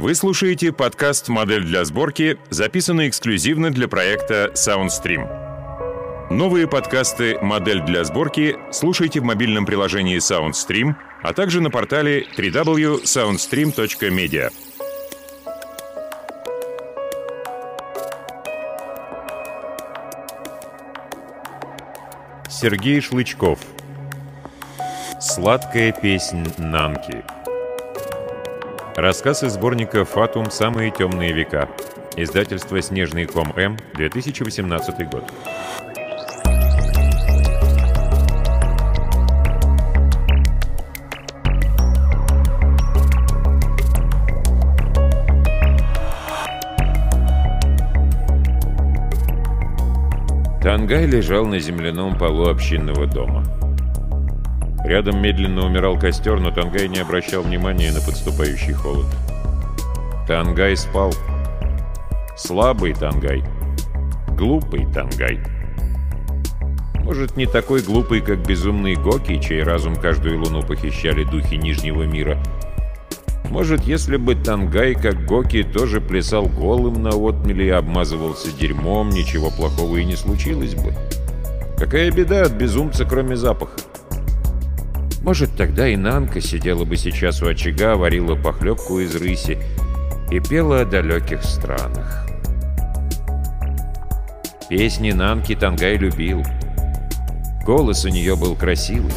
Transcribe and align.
Вы 0.00 0.14
слушаете 0.14 0.72
подкаст 0.72 1.28
«Модель 1.28 1.62
для 1.62 1.84
сборки», 1.84 2.38
записанный 2.48 3.10
эксклюзивно 3.10 3.70
для 3.70 3.86
проекта 3.86 4.50
SoundStream. 4.54 6.30
Новые 6.30 6.66
подкасты 6.66 7.38
«Модель 7.42 7.82
для 7.82 8.02
сборки» 8.04 8.56
слушайте 8.72 9.20
в 9.20 9.24
мобильном 9.24 9.66
приложении 9.66 10.16
SoundStream, 10.16 10.94
а 11.22 11.34
также 11.34 11.60
на 11.60 11.70
портале 11.70 12.26
www.soundstream.media. 12.34 14.50
Сергей 22.48 23.02
Шлычков 23.02 23.58
Сладкая 25.20 25.92
песнь 25.92 26.46
Нанки 26.56 27.22
Рассказ 29.00 29.42
из 29.42 29.54
сборника 29.54 30.04
«Фатум. 30.04 30.50
Самые 30.50 30.90
темные 30.90 31.32
века». 31.32 31.70
Издательство 32.18 32.82
«Снежный 32.82 33.24
ком 33.24 33.50
М», 33.56 33.78
2018 33.94 35.10
год. 35.10 35.24
Тангай 50.62 51.06
лежал 51.06 51.46
на 51.46 51.58
земляном 51.58 52.18
полу 52.18 52.50
общинного 52.50 53.06
дома. 53.06 53.59
Рядом 54.90 55.22
медленно 55.22 55.66
умирал 55.66 55.96
костер, 55.96 56.40
но 56.40 56.50
Тангай 56.50 56.88
не 56.88 56.98
обращал 56.98 57.42
внимания 57.42 57.92
на 57.92 58.00
подступающий 58.00 58.72
холод. 58.72 59.06
Тангай 60.26 60.76
спал. 60.76 61.14
Слабый 62.36 62.92
Тангай. 62.94 63.44
Глупый 64.36 64.92
Тангай. 64.92 65.38
Может, 67.04 67.36
не 67.36 67.46
такой 67.46 67.82
глупый, 67.82 68.20
как 68.20 68.44
безумный 68.44 68.96
Гоки, 68.96 69.40
чей 69.40 69.62
разум 69.62 69.94
каждую 69.94 70.40
луну 70.40 70.64
похищали 70.64 71.22
духи 71.22 71.54
Нижнего 71.54 72.02
мира. 72.02 72.36
Может, 73.48 73.82
если 73.82 74.16
бы 74.16 74.34
Тангай, 74.34 74.96
как 74.96 75.24
Гоки, 75.24 75.62
тоже 75.62 76.00
плясал 76.00 76.46
голым 76.46 77.00
на 77.00 77.10
отмеле 77.10 77.68
и 77.68 77.70
обмазывался 77.70 78.50
дерьмом, 78.58 79.10
ничего 79.10 79.52
плохого 79.52 79.98
и 79.98 80.04
не 80.04 80.16
случилось 80.16 80.74
бы. 80.74 80.92
Какая 81.78 82.10
беда 82.10 82.42
от 82.42 82.54
безумца, 82.54 83.04
кроме 83.04 83.36
запаха? 83.36 83.78
Может, 85.22 85.54
тогда 85.54 85.86
и 85.86 85.96
Нанка 85.96 86.40
сидела 86.40 86.84
бы 86.84 86.96
сейчас 86.96 87.42
у 87.42 87.48
очага, 87.48 87.96
варила 87.96 88.36
похлебку 88.36 89.00
из 89.00 89.14
рыси 89.14 89.58
и 90.30 90.40
пела 90.40 90.80
о 90.80 90.84
далеких 90.84 91.42
странах. 91.42 92.26
Песни 94.70 95.12
Нанки 95.12 95.54
Тангай 95.54 95.96
любил. 95.98 96.42
Голос 97.66 98.04
у 98.04 98.08
нее 98.08 98.34
был 98.34 98.56
красивый, 98.56 99.12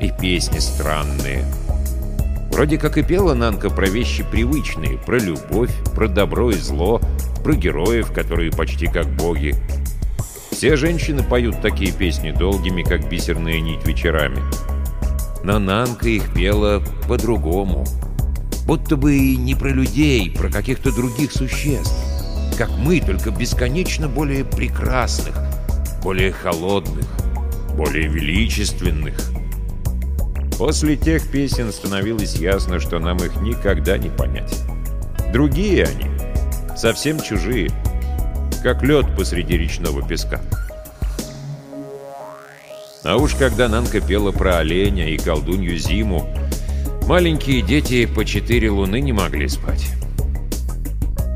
и 0.00 0.10
песни 0.18 0.58
странные. 0.58 1.44
Вроде 2.50 2.78
как 2.78 2.96
и 2.96 3.02
пела 3.02 3.34
Нанка 3.34 3.68
про 3.68 3.86
вещи 3.86 4.24
привычные, 4.24 4.96
про 4.96 5.18
любовь, 5.18 5.72
про 5.94 6.08
добро 6.08 6.50
и 6.50 6.54
зло, 6.54 7.02
про 7.44 7.54
героев, 7.54 8.12
которые 8.12 8.50
почти 8.50 8.86
как 8.86 9.06
боги. 9.06 9.54
Все 10.50 10.76
женщины 10.76 11.22
поют 11.22 11.60
такие 11.60 11.92
песни 11.92 12.30
долгими, 12.30 12.82
как 12.82 13.08
бисерная 13.08 13.60
нить 13.60 13.86
вечерами 13.86 14.42
но 15.48 15.58
Нанка 15.58 16.10
их 16.10 16.34
пела 16.34 16.82
по-другому. 17.08 17.86
Будто 18.66 18.98
бы 18.98 19.16
и 19.16 19.34
не 19.34 19.54
про 19.54 19.70
людей, 19.70 20.30
про 20.30 20.50
каких-то 20.50 20.94
других 20.94 21.32
существ. 21.32 21.96
Как 22.58 22.68
мы, 22.76 23.00
только 23.00 23.30
бесконечно 23.30 24.08
более 24.08 24.44
прекрасных, 24.44 25.34
более 26.02 26.32
холодных, 26.32 27.06
более 27.78 28.08
величественных. 28.08 29.14
После 30.58 30.96
тех 30.96 31.30
песен 31.30 31.72
становилось 31.72 32.34
ясно, 32.34 32.78
что 32.78 32.98
нам 32.98 33.16
их 33.16 33.40
никогда 33.40 33.96
не 33.96 34.10
понять. 34.10 34.54
Другие 35.32 35.84
они, 35.84 36.10
совсем 36.76 37.22
чужие, 37.22 37.70
как 38.62 38.82
лед 38.82 39.06
посреди 39.16 39.56
речного 39.56 40.06
песка. 40.06 40.42
А 43.04 43.16
уж 43.16 43.34
когда 43.34 43.68
Нанка 43.68 44.00
пела 44.00 44.32
про 44.32 44.58
оленя 44.58 45.08
и 45.08 45.16
колдунью 45.16 45.78
зиму, 45.78 46.28
маленькие 47.06 47.62
дети 47.62 48.06
по 48.06 48.24
четыре 48.24 48.70
луны 48.70 49.00
не 49.00 49.12
могли 49.12 49.48
спать. 49.48 49.86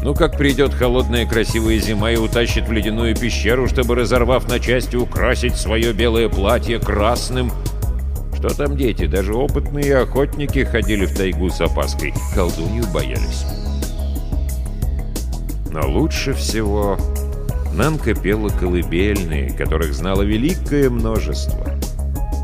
Ну 0.02 0.14
как 0.14 0.36
придет 0.36 0.74
холодная 0.74 1.26
красивая 1.26 1.78
зима 1.78 2.10
и 2.10 2.16
утащит 2.16 2.66
в 2.66 2.72
ледяную 2.72 3.16
пещеру, 3.16 3.68
чтобы, 3.68 3.94
разорвав 3.94 4.48
на 4.48 4.58
части, 4.58 4.96
украсить 4.96 5.54
свое 5.54 5.92
белое 5.92 6.28
платье 6.28 6.80
красным. 6.80 7.52
Что 8.36 8.48
там 8.48 8.76
дети, 8.76 9.06
даже 9.06 9.32
опытные 9.32 9.98
охотники 9.98 10.64
ходили 10.64 11.06
в 11.06 11.16
тайгу 11.16 11.50
с 11.50 11.60
опаской, 11.60 12.12
колдунью 12.34 12.84
боялись. 12.92 13.46
Но 15.70 15.88
лучше 15.88 16.32
всего 16.34 16.98
Нанка 17.74 18.14
пела 18.14 18.50
колыбельные, 18.50 19.50
которых 19.50 19.94
знало 19.94 20.22
великое 20.22 20.90
множество. 20.90 21.78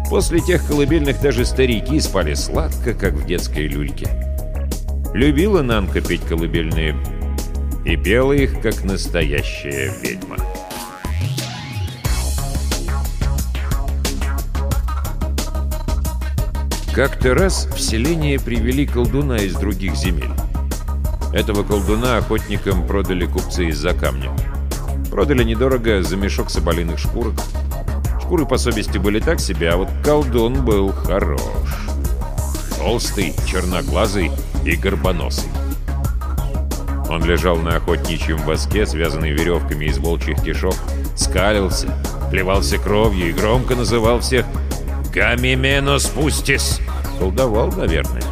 После 0.08 0.40
тех 0.40 0.66
колыбельных 0.66 1.20
даже 1.20 1.44
старики 1.44 2.00
спали 2.00 2.32
сладко, 2.32 2.94
как 2.94 3.12
в 3.12 3.26
детской 3.26 3.66
люльке. 3.66 4.08
Любила 5.12 5.62
Нанка 5.62 6.00
петь 6.00 6.22
колыбельные 6.22 6.96
и 7.84 7.96
пела 7.96 8.32
их, 8.32 8.60
как 8.62 8.84
настоящая 8.84 9.92
ведьма. 10.02 10.36
Как-то 16.94 17.34
раз 17.34 17.66
в 17.66 17.78
селение 17.78 18.40
привели 18.40 18.86
колдуна 18.86 19.36
из 19.36 19.54
других 19.54 19.94
земель. 19.94 20.32
Этого 21.34 21.62
колдуна 21.62 22.16
охотникам 22.16 22.86
продали 22.86 23.26
купцы 23.26 23.66
из-за 23.66 23.92
камня. 23.92 24.30
Продали 25.18 25.42
недорого 25.42 26.00
за 26.00 26.16
мешок 26.16 26.48
соболиных 26.48 27.00
шкурок. 27.00 27.34
Шкуры 28.20 28.46
по 28.46 28.56
совести 28.56 28.98
были 28.98 29.18
так 29.18 29.40
себе, 29.40 29.70
а 29.70 29.76
вот 29.76 29.88
колдун 30.04 30.64
был 30.64 30.92
хорош. 30.92 31.40
Толстый, 32.76 33.34
черноглазый 33.44 34.30
и 34.64 34.76
горбоносый. 34.76 35.50
Он 37.10 37.24
лежал 37.24 37.56
на 37.56 37.74
охотничьем 37.74 38.36
воске, 38.44 38.86
связанный 38.86 39.32
веревками 39.32 39.86
из 39.86 39.98
волчьих 39.98 40.40
кишок, 40.40 40.76
скалился, 41.16 41.92
плевался 42.30 42.78
кровью 42.78 43.30
и 43.30 43.32
громко 43.32 43.74
называл 43.74 44.20
всех 44.20 44.46
«Гамименос 45.12 46.06
пустис!» 46.10 46.78
Колдовал, 47.18 47.72
наверное. 47.72 48.22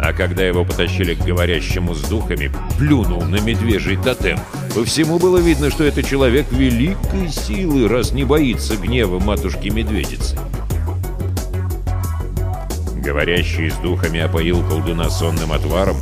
А 0.00 0.14
когда 0.14 0.44
его 0.44 0.64
потащили 0.64 1.12
к 1.12 1.22
говорящему 1.26 1.92
с 1.92 2.00
духами, 2.00 2.50
плюнул 2.78 3.20
на 3.20 3.38
медвежий 3.38 3.98
тотем— 3.98 4.38
по 4.74 4.84
всему 4.84 5.20
было 5.20 5.38
видно, 5.38 5.70
что 5.70 5.84
это 5.84 6.02
человек 6.02 6.50
великой 6.50 7.28
силы, 7.28 7.86
раз 7.86 8.10
не 8.10 8.24
боится 8.24 8.76
гнева 8.76 9.20
матушки-медведицы. 9.20 10.36
Говорящий 12.96 13.70
с 13.70 13.74
духами 13.76 14.18
опоил 14.18 14.66
колдуна 14.68 15.10
сонным 15.10 15.52
отваром, 15.52 15.96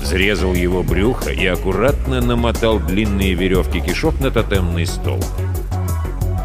взрезал 0.00 0.54
его 0.54 0.82
брюхо 0.82 1.30
и 1.30 1.44
аккуратно 1.46 2.22
намотал 2.22 2.78
длинные 2.78 3.34
веревки 3.34 3.80
кишок 3.80 4.18
на 4.20 4.30
тотемный 4.30 4.86
стол. 4.86 5.20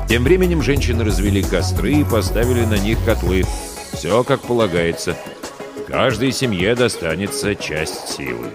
Тем 0.10 0.24
временем 0.24 0.62
женщины 0.62 1.06
развели 1.06 1.44
костры 1.44 1.94
и 1.94 2.04
поставили 2.04 2.66
на 2.66 2.78
них 2.78 2.98
котлы. 3.06 3.44
Все 3.94 4.24
как 4.26 4.42
полагается. 4.42 5.16
Каждой 5.88 6.34
семье 6.34 6.76
достанется 6.76 7.56
часть 7.56 8.10
силы. 8.10 8.48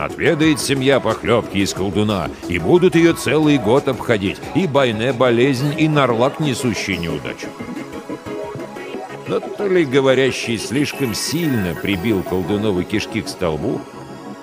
Отведает 0.00 0.58
семья 0.60 0.98
похлебки 0.98 1.58
из 1.58 1.74
колдуна, 1.74 2.30
и 2.48 2.58
будут 2.58 2.94
ее 2.94 3.12
целый 3.12 3.58
год 3.58 3.86
обходить, 3.86 4.38
и 4.54 4.66
байне 4.66 5.12
болезнь, 5.12 5.74
и 5.78 5.88
нарлак, 5.88 6.40
несущий 6.40 6.96
неудачу. 6.96 7.48
Но 9.28 9.40
то 9.40 9.68
ли 9.68 9.84
говорящий 9.84 10.56
слишком 10.56 11.14
сильно 11.14 11.74
прибил 11.74 12.22
колдуновы 12.22 12.84
кишки 12.84 13.20
к 13.20 13.28
столбу, 13.28 13.82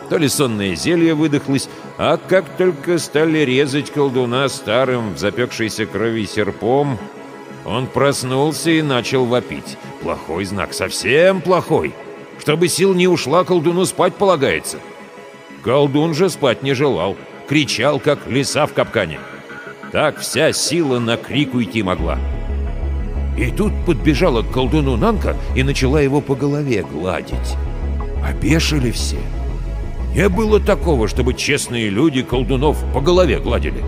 то 0.09 0.19
ли 0.19 0.29
сонное 0.29 0.75
зелье 0.75 1.15
выдохлось, 1.15 1.69
а 1.97 2.17
как 2.17 2.45
только 2.55 2.99
стали 2.99 3.39
резать 3.39 3.89
колдуна 3.89 4.49
старым 4.49 5.15
в 5.15 5.17
запекшейся 5.17 5.87
крови 5.87 6.27
серпом, 6.27 6.99
он 7.65 7.87
проснулся 7.87 8.69
и 8.69 8.83
начал 8.83 9.25
вопить. 9.25 9.75
Плохой 10.03 10.45
знак, 10.45 10.75
совсем 10.75 11.41
плохой. 11.41 11.95
Чтобы 12.37 12.67
сил 12.67 12.93
не 12.93 13.07
ушла, 13.07 13.43
колдуну 13.43 13.85
спать 13.85 14.13
полагается.— 14.13 14.77
Колдун 15.63 16.13
же 16.13 16.29
спать 16.29 16.63
не 16.63 16.73
желал, 16.73 17.15
кричал, 17.47 17.99
как 17.99 18.27
лиса 18.27 18.65
в 18.65 18.73
капкане. 18.73 19.19
Так 19.91 20.19
вся 20.19 20.51
сила 20.53 20.99
на 20.99 21.17
крик 21.17 21.53
уйти 21.53 21.83
могла. 21.83 22.17
И 23.37 23.51
тут 23.51 23.71
подбежала 23.85 24.41
к 24.41 24.51
колдуну 24.51 24.97
Нанка 24.97 25.35
и 25.55 25.63
начала 25.63 26.01
его 26.01 26.21
по 26.21 26.35
голове 26.35 26.83
гладить. 26.83 27.55
Опешили 28.27 28.91
все. 28.91 29.17
Не 30.13 30.27
было 30.29 30.59
такого, 30.59 31.07
чтобы 31.07 31.35
честные 31.35 31.89
люди 31.89 32.23
колдунов 32.23 32.83
по 32.93 33.01
голове 33.01 33.39
гладили. 33.39 33.83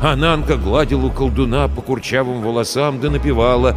А 0.00 0.14
Нанка 0.14 0.56
гладила 0.56 1.10
колдуна 1.10 1.68
по 1.68 1.82
курчавым 1.82 2.42
волосам 2.42 3.00
да 3.00 3.10
напевала 3.10 3.76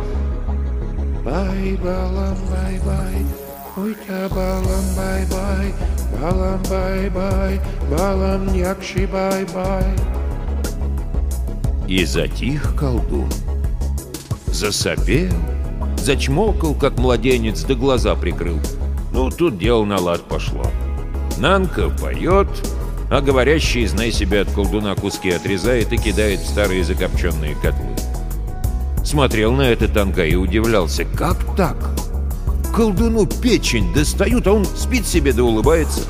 «Бай-балам, 1.25 2.38
бай-бай, 2.50 3.25
ой-та 3.89 4.30
балам, 4.30 4.86
бай-бай, 4.95 5.74
балам, 6.21 6.62
бай-бай, 6.69 7.59
балам, 7.89 8.45
якши, 8.48 9.07
бай-бай». 9.07 9.83
И 11.88 12.06
затих 12.06 12.75
колдун. 12.75 13.30
Засопел, 14.47 15.33
зачмокал, 15.97 16.75
как 16.75 17.00
младенец, 17.00 17.63
да 17.63 17.74
глаза 17.74 18.15
прикрыл. 18.15 18.59
Ну, 19.12 19.31
тут 19.31 19.57
дело 19.57 19.86
на 19.86 20.00
лад 20.00 20.21
пошло. 20.21 20.65
Нанка 21.39 21.89
поет, 21.89 22.47
а 23.09 23.21
говорящий, 23.21 23.88
знай 23.88 24.12
себя, 24.12 24.41
от 24.41 24.51
колдуна 24.51 24.94
куски 24.95 25.31
отрезает 25.31 25.91
и 25.94 25.97
кидает 25.97 26.41
в 26.41 26.47
старые 26.47 26.83
закопченные 26.83 27.56
котлы. 27.56 27.95
Смотрел 29.03 29.51
на 29.53 29.63
это 29.63 29.88
танка 29.88 30.25
и 30.25 30.36
удивлялся. 30.36 31.06
Как 31.06 31.38
так? 31.56 31.99
Колдуну 32.74 33.25
печень 33.25 33.94
достают, 33.94 34.48
а 34.48 34.54
он 34.54 34.66
спит 34.66 35.06
себе 35.06 35.33
да 35.33 35.44
улыбается. 35.44 36.01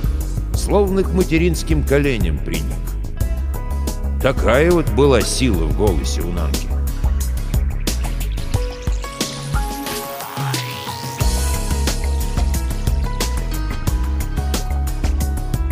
Словно 0.53 1.03
к 1.03 1.13
материнским 1.13 1.83
коленям 1.83 2.37
приник. 2.37 2.63
Такая 4.21 4.69
вот 4.69 4.89
была 4.91 5.21
сила 5.21 5.65
в 5.65 5.77
голосе 5.77 6.21
у 6.21 6.31
Нанки. 6.31 6.67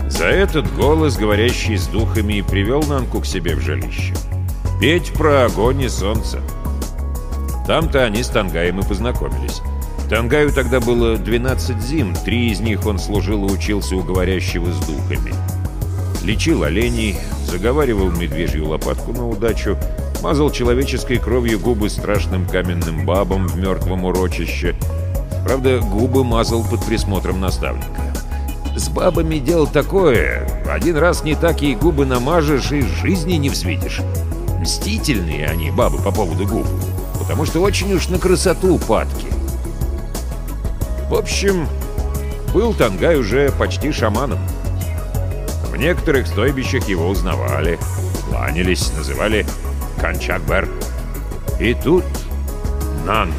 За 0.07 0.25
этот 0.25 0.73
голос, 0.73 1.15
говорящий 1.15 1.77
с 1.77 1.85
духами, 1.87 2.41
привел 2.41 2.81
Нанку 2.81 3.19
к 3.19 3.25
себе 3.25 3.55
в 3.55 3.59
жилище. 3.59 4.15
Петь 4.79 5.13
про 5.13 5.45
огонь 5.45 5.81
и 5.81 5.89
солнце. 5.89 6.41
Там-то 7.67 8.03
они 8.03 8.23
с 8.23 8.29
Тангаем 8.29 8.79
и 8.79 8.83
познакомились. 8.83 9.61
Тангаю 10.09 10.53
тогда 10.53 10.79
было 10.79 11.17
12 11.17 11.81
зим, 11.81 12.15
три 12.15 12.51
из 12.51 12.61
них 12.61 12.85
он 12.85 12.97
служил 12.97 13.45
и 13.45 13.51
учился 13.51 13.97
у 13.97 14.03
говорящего 14.03 14.71
с 14.71 14.79
духами. 14.79 15.33
Лечил 16.23 16.63
оленей, 16.63 17.17
заговаривал 17.45 18.09
медвежью 18.09 18.69
лопатку 18.69 19.11
на 19.11 19.27
удачу, 19.27 19.77
мазал 20.21 20.49
человеческой 20.49 21.17
кровью 21.17 21.59
губы 21.59 21.89
страшным 21.89 22.47
каменным 22.47 23.05
бабам 23.05 23.47
в 23.47 23.57
мертвом 23.57 24.05
урочище. 24.05 24.75
Правда, 25.43 25.79
губы 25.79 26.23
мазал 26.23 26.63
под 26.63 26.85
присмотром 26.85 27.41
наставника. 27.41 28.01
С 28.77 28.87
бабами 28.87 29.39
дело 29.39 29.67
такое. 29.67 30.47
Один 30.69 30.95
раз 30.95 31.23
не 31.23 31.35
так 31.35 31.61
ей 31.61 31.75
губы 31.75 32.05
намажешь 32.05 32.71
и 32.71 32.81
жизни 32.81 33.33
не 33.33 33.49
взвидишь. 33.49 34.01
Мстительные 34.61 35.47
они, 35.47 35.69
бабы, 35.69 35.97
по 35.97 36.11
поводу 36.11 36.47
губ. 36.47 36.65
Потому 37.19 37.45
что 37.45 37.59
очень 37.59 37.91
уж 37.93 38.07
на 38.07 38.19
красоту 38.19 38.77
падки. 38.77 39.36
В 41.09 41.15
общем, 41.15 41.67
был 42.53 42.73
Тангай 42.73 43.17
уже 43.17 43.51
почти 43.51 43.91
шаманом. 43.93 44.39
В 45.71 45.75
некоторых 45.77 46.27
стойбищах 46.27 46.89
его 46.89 47.07
узнавали, 47.07 47.79
кланялись, 48.27 48.91
называли 48.93 49.45
Канчакбер. 50.01 50.67
И 51.59 51.73
тут 51.73 52.03
Нанка. 53.05 53.33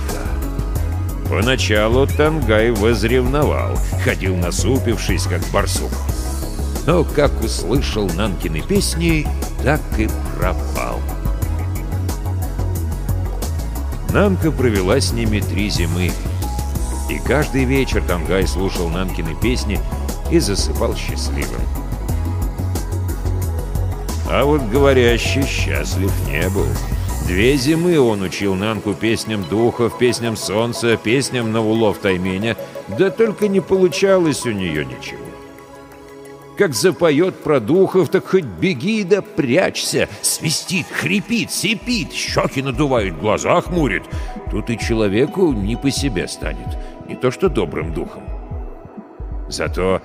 Поначалу 1.29 2.07
Тангай 2.07 2.71
возревновал, 2.71 3.77
ходил 4.03 4.35
насупившись, 4.35 5.25
как 5.25 5.43
барсук. 5.53 5.93
Но 6.87 7.05
как 7.05 7.33
услышал 7.43 8.09
Нанкины 8.09 8.63
песни, 8.63 9.29
так 9.63 9.83
и 9.99 10.09
пропал. 10.35 11.01
Нанка 14.11 14.51
провела 14.51 14.99
с 14.99 15.13
ними 15.13 15.41
три 15.41 15.69
зимы. 15.69 16.11
И 17.09 17.19
каждый 17.19 17.65
вечер 17.65 18.03
Тангай 18.03 18.47
слушал 18.47 18.89
Нанкины 18.89 19.35
песни 19.35 19.81
и 20.31 20.39
засыпал 20.39 20.95
счастливым. 20.95 21.63
А 24.31 24.45
вот 24.45 24.63
говорящий 24.63 25.47
счастлив 25.47 26.13
не 26.29 26.49
был. 26.51 26.67
Две 27.27 27.57
зимы 27.57 27.99
он 27.99 28.23
учил 28.23 28.55
Нанку 28.55 28.93
песням 28.95 29.43
духов, 29.45 29.99
песням 29.99 30.37
солнца, 30.37 30.97
песням 30.97 31.51
на 31.53 31.63
улов 31.63 31.99
тайменя, 31.99 32.57
да 32.89 33.11
только 33.11 33.49
не 33.49 33.61
получалось 33.61 34.45
у 34.45 34.51
нее 34.51 34.85
ничего. 34.85 35.25
Как 36.59 36.75
запоет 36.75 37.37
про 37.37 37.61
духов, 37.61 38.09
так 38.09 38.27
хоть 38.27 38.45
беги 38.45 39.05
да 39.05 39.23
прячься, 39.23 40.09
свистит, 40.23 40.87
хрипит, 40.91 41.53
сипит, 41.53 42.13
щеки 42.13 42.63
надувает, 42.63 43.19
глаза 43.21 43.61
хмурит. 43.61 44.03
Тут 44.51 44.69
и 44.69 44.79
человеку 44.79 45.53
не 45.53 45.77
по 45.77 45.91
себе 45.91 46.27
станет, 46.27 46.77
не 47.09 47.17
то 47.17 47.31
что 47.31 47.49
добрым 47.49 47.93
духом. 47.95 48.23
Зато 49.49 50.03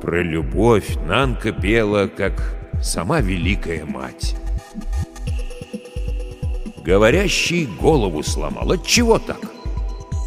про 0.00 0.22
любовь 0.22 0.96
Нанка 1.06 1.52
пела, 1.52 2.08
как 2.08 2.56
сама 2.80 3.20
Великая 3.20 3.84
Мать. 3.84 4.36
Говорящий 6.84 7.66
голову 7.66 8.22
сломал. 8.22 8.76
Чего 8.84 9.18
так? 9.18 9.40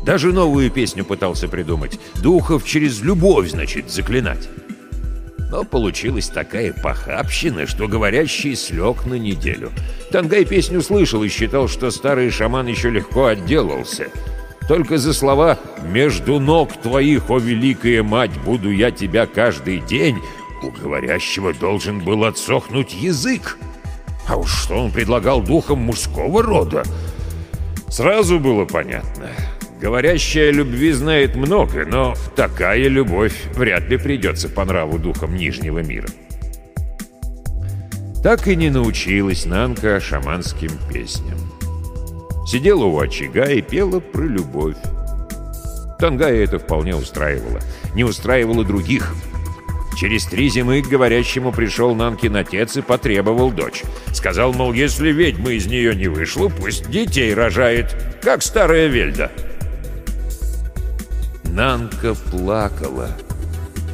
Даже 0.05 0.33
новую 0.33 0.69
песню 0.71 1.05
пытался 1.05 1.47
придумать. 1.47 1.99
Духов 2.21 2.65
через 2.65 3.01
любовь, 3.01 3.51
значит, 3.51 3.89
заклинать. 3.89 4.49
Но 5.51 5.63
получилась 5.63 6.27
такая 6.27 6.73
похабщина, 6.73 7.65
что 7.65 7.87
говорящий 7.87 8.55
слег 8.55 9.05
на 9.05 9.15
неделю. 9.15 9.71
Тангай 10.11 10.45
песню 10.45 10.81
слышал 10.81 11.23
и 11.23 11.29
считал, 11.29 11.67
что 11.67 11.91
старый 11.91 12.29
шаман 12.29 12.67
еще 12.67 12.89
легко 12.89 13.27
отделался. 13.27 14.09
Только 14.69 14.99
за 14.99 15.13
слова 15.13 15.57
«Между 15.81 16.39
ног 16.39 16.71
твоих, 16.73 17.31
о 17.31 17.39
великая 17.39 18.03
мать, 18.03 18.29
буду 18.45 18.69
я 18.69 18.91
тебя 18.91 19.25
каждый 19.25 19.79
день» 19.79 20.19
у 20.61 20.69
говорящего 20.69 21.53
должен 21.53 22.01
был 22.01 22.23
отсохнуть 22.23 22.93
язык. 22.93 23.57
А 24.27 24.37
уж 24.37 24.51
что 24.51 24.75
он 24.75 24.91
предлагал 24.91 25.41
духам 25.41 25.79
мужского 25.79 26.43
рода? 26.43 26.83
Сразу 27.87 28.39
было 28.39 28.65
понятно. 28.65 29.29
Говорящая 29.81 30.51
любви 30.51 30.91
знает 30.91 31.35
много, 31.35 31.85
но 31.85 32.13
такая 32.35 32.89
любовь 32.89 33.45
вряд 33.55 33.89
ли 33.89 33.97
придется 33.97 34.49
по 34.49 34.65
нраву 34.65 34.99
духам 34.99 35.35
Нижнего 35.35 35.79
мира. 35.79 36.09
Так 38.21 38.47
и 38.47 38.55
не 38.55 38.69
научилась 38.69 39.45
Нанка 39.47 39.99
шаманским 39.99 40.71
песням. 40.93 41.58
Сидела 42.49 42.85
у 42.85 42.99
очага 42.99 43.51
и 43.51 43.61
пела 43.61 43.99
про 43.99 44.23
любовь. 44.23 44.77
Тангая 45.99 46.43
это 46.43 46.57
вполне 46.57 46.95
устраивало. 46.95 47.59
Не 47.93 48.03
устраивало 48.03 48.63
других— 48.63 49.13
Через 49.99 50.27
три 50.27 50.47
зимы 50.47 50.81
к 50.81 50.87
говорящему 50.87 51.51
пришел 51.51 51.93
Нанкин 51.93 52.37
отец 52.37 52.77
и 52.77 52.81
потребовал 52.81 53.51
дочь. 53.51 53.83
Сказал, 54.13 54.53
мол, 54.53 54.71
если 54.71 55.11
ведьма 55.11 55.51
из 55.51 55.65
нее 55.65 55.93
не 55.93 56.07
вышла, 56.07 56.47
пусть 56.47 56.89
детей 56.89 57.33
рожает, 57.33 57.93
как 58.21 58.41
старая 58.41 58.87
Вельда. 58.87 59.29
Нанка 61.43 62.15
плакала, 62.15 63.09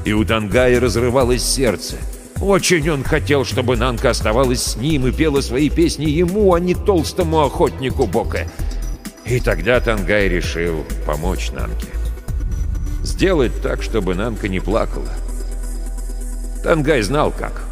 и 0.06 0.14
у 0.14 0.24
Тангая 0.24 0.80
разрывалось 0.80 1.44
сердце. 1.44 1.96
Очень 2.42 2.89
он 2.89 3.04
хотел, 3.04 3.46
чтобы 3.46 3.77
Нанка 3.77 4.10
оставалась 4.10 4.62
с 4.62 4.75
ним 4.75 5.08
и 5.08 5.12
пела 5.12 5.42
свои 5.42 5.70
песни 5.70 6.06
ему, 6.06 6.54
а 6.54 6.60
не 6.60 6.75
толстому 6.75 7.42
охотнику 7.42 8.08
Бока. 8.08 8.48
И 9.25 9.39
тогда 9.39 9.80
Тангай 9.80 10.27
решил 10.27 10.86
помочь 11.06 11.51
Нанке. 11.51 11.88
Сделать 13.04 13.62
так, 13.62 13.82
чтобы 13.82 14.15
Нанка 14.15 14.48
не 14.48 14.60
плакала. 14.60 15.10
Тангай 16.63 17.01
знал 17.01 17.32
как. 17.32 17.63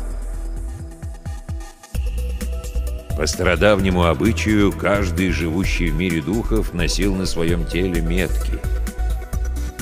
По 3.17 3.27
стародавнему 3.27 4.05
обычаю, 4.05 4.71
каждый 4.71 5.31
живущий 5.31 5.89
в 5.89 5.95
мире 5.95 6.21
духов 6.21 6.73
носил 6.73 7.13
на 7.15 7.25
своем 7.25 7.65
теле 7.65 8.01
метки. 8.01 8.59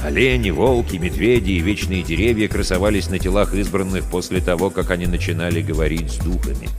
Олени, 0.04 0.50
волки, 0.50 0.98
медведи 0.98 1.52
и 1.52 1.60
вечные 1.60 2.02
деревья 2.02 2.48
красовались 2.48 3.10
на 3.10 3.20
телах 3.20 3.54
избранных 3.54 4.04
после 4.06 4.42
того, 4.42 4.72
как 4.72 4.90
они 4.90 5.06
начинали 5.06 5.62
говорить 5.62 6.12
с 6.12 6.18
духами. 6.18 6.70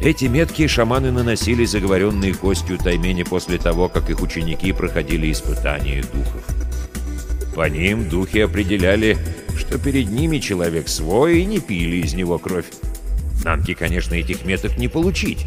Эти 0.00 0.26
метки 0.26 0.68
шаманы 0.68 1.10
наносили 1.10 1.64
заговоренные 1.64 2.34
костью 2.34 2.78
таймене 2.78 3.24
после 3.24 3.58
того, 3.58 3.88
как 3.88 4.08
их 4.08 4.20
ученики 4.20 4.72
проходили 4.72 5.32
испытания 5.32 6.02
духов. 6.02 6.44
По 7.56 7.68
ним 7.68 8.08
духи 8.08 8.38
определяли, 8.38 9.18
что 9.56 9.78
перед 9.78 10.08
ними 10.08 10.38
человек 10.38 10.88
свой 10.88 11.40
и 11.40 11.44
не 11.44 11.58
пили 11.58 11.96
из 11.96 12.14
него 12.14 12.38
кровь. 12.38 12.66
Нанке, 13.44 13.74
конечно, 13.74 14.14
этих 14.14 14.44
меток 14.44 14.78
не 14.78 14.86
получить. 14.86 15.46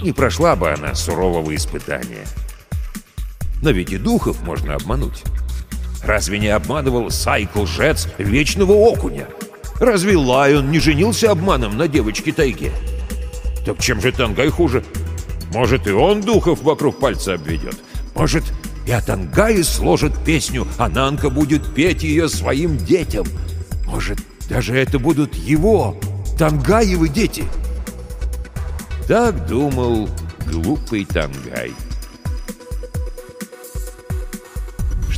Не 0.00 0.12
прошла 0.12 0.54
бы 0.54 0.70
она 0.70 0.94
сурового 0.94 1.54
испытания. 1.54 2.24
Но 3.60 3.70
ведь 3.70 3.92
и 3.92 3.98
духов 3.98 4.42
можно 4.42 4.74
обмануть. 4.74 5.22
Разве 6.04 6.38
не 6.38 6.48
обманывал 6.48 7.10
Сайкл-жец 7.10 8.08
Вечного 8.18 8.72
Окуня? 8.72 9.28
Разве 9.80 10.16
Лайон 10.16 10.70
не 10.70 10.78
женился 10.78 11.30
обманом 11.30 11.76
на 11.76 11.88
девочке 11.88 12.32
Тайге? 12.32 12.72
Так 13.64 13.78
чем 13.80 14.00
же 14.00 14.12
Тангай 14.12 14.48
хуже? 14.48 14.84
Может, 15.52 15.86
и 15.86 15.92
он 15.92 16.20
духов 16.20 16.62
вокруг 16.62 16.98
пальца 16.98 17.34
обведет? 17.34 17.76
Может, 18.14 18.44
и 18.86 18.92
о 18.92 19.00
Тангае 19.00 19.62
сложит 19.64 20.12
песню, 20.24 20.66
а 20.78 20.88
Нанка 20.88 21.30
будет 21.30 21.74
петь 21.74 22.02
ее 22.02 22.28
своим 22.28 22.76
детям? 22.76 23.26
Может, 23.86 24.18
даже 24.48 24.76
это 24.76 24.98
будут 24.98 25.34
его, 25.34 25.96
Тангаевы 26.38 27.08
дети?» 27.08 27.44
Так 29.06 29.46
думал 29.46 30.08
глупый 30.46 31.04
Тангай. 31.04 31.72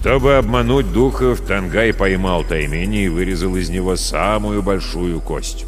Чтобы 0.04 0.36
обмануть 0.36 0.92
духов, 0.92 1.40
Тангай 1.40 1.94
поймал 1.94 2.44
Таймени 2.44 3.04
и 3.04 3.08
вырезал 3.08 3.56
из 3.56 3.70
него 3.70 3.96
самую 3.96 4.62
большую 4.62 5.18
кость. 5.22 5.64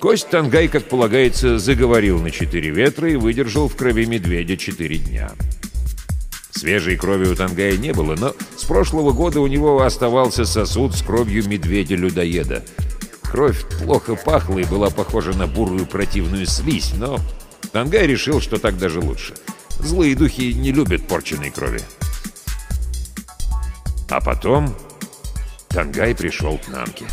Кость 0.00 0.30
Тангай, 0.30 0.66
как 0.66 0.88
полагается, 0.88 1.58
заговорил 1.58 2.22
на 2.22 2.30
четыре 2.30 2.70
ветра 2.70 3.10
и 3.10 3.16
выдержал 3.16 3.68
в 3.68 3.76
крови 3.76 4.06
медведя 4.06 4.56
четыре 4.56 4.96
дня. 4.96 5.32
Свежей 6.52 6.96
крови 6.96 7.28
у 7.28 7.34
Тангая 7.34 7.76
не 7.76 7.92
было, 7.92 8.16
но 8.16 8.34
с 8.56 8.64
прошлого 8.64 9.12
года 9.12 9.42
у 9.42 9.46
него 9.46 9.82
оставался 9.82 10.46
сосуд 10.46 10.96
с 10.96 11.02
кровью 11.02 11.46
медведя-людоеда. 11.46 12.64
Кровь 13.30 13.66
плохо 13.84 14.14
пахла 14.14 14.60
и 14.60 14.64
была 14.64 14.88
похожа 14.88 15.36
на 15.36 15.46
бурую 15.46 15.84
противную 15.84 16.46
слизь, 16.46 16.94
но 16.96 17.18
Тангай 17.72 18.06
решил, 18.06 18.40
что 18.40 18.56
так 18.58 18.78
даже 18.78 19.00
лучше. 19.00 19.34
Злые 19.80 20.16
духи 20.16 20.54
не 20.54 20.72
любят 20.72 21.06
порченной 21.06 21.50
крови. 21.50 21.82
А 24.10 24.20
потом 24.20 24.74
Тангай 25.68 26.14
пришел 26.14 26.58
к 26.58 26.66
Нанке. 26.68 27.06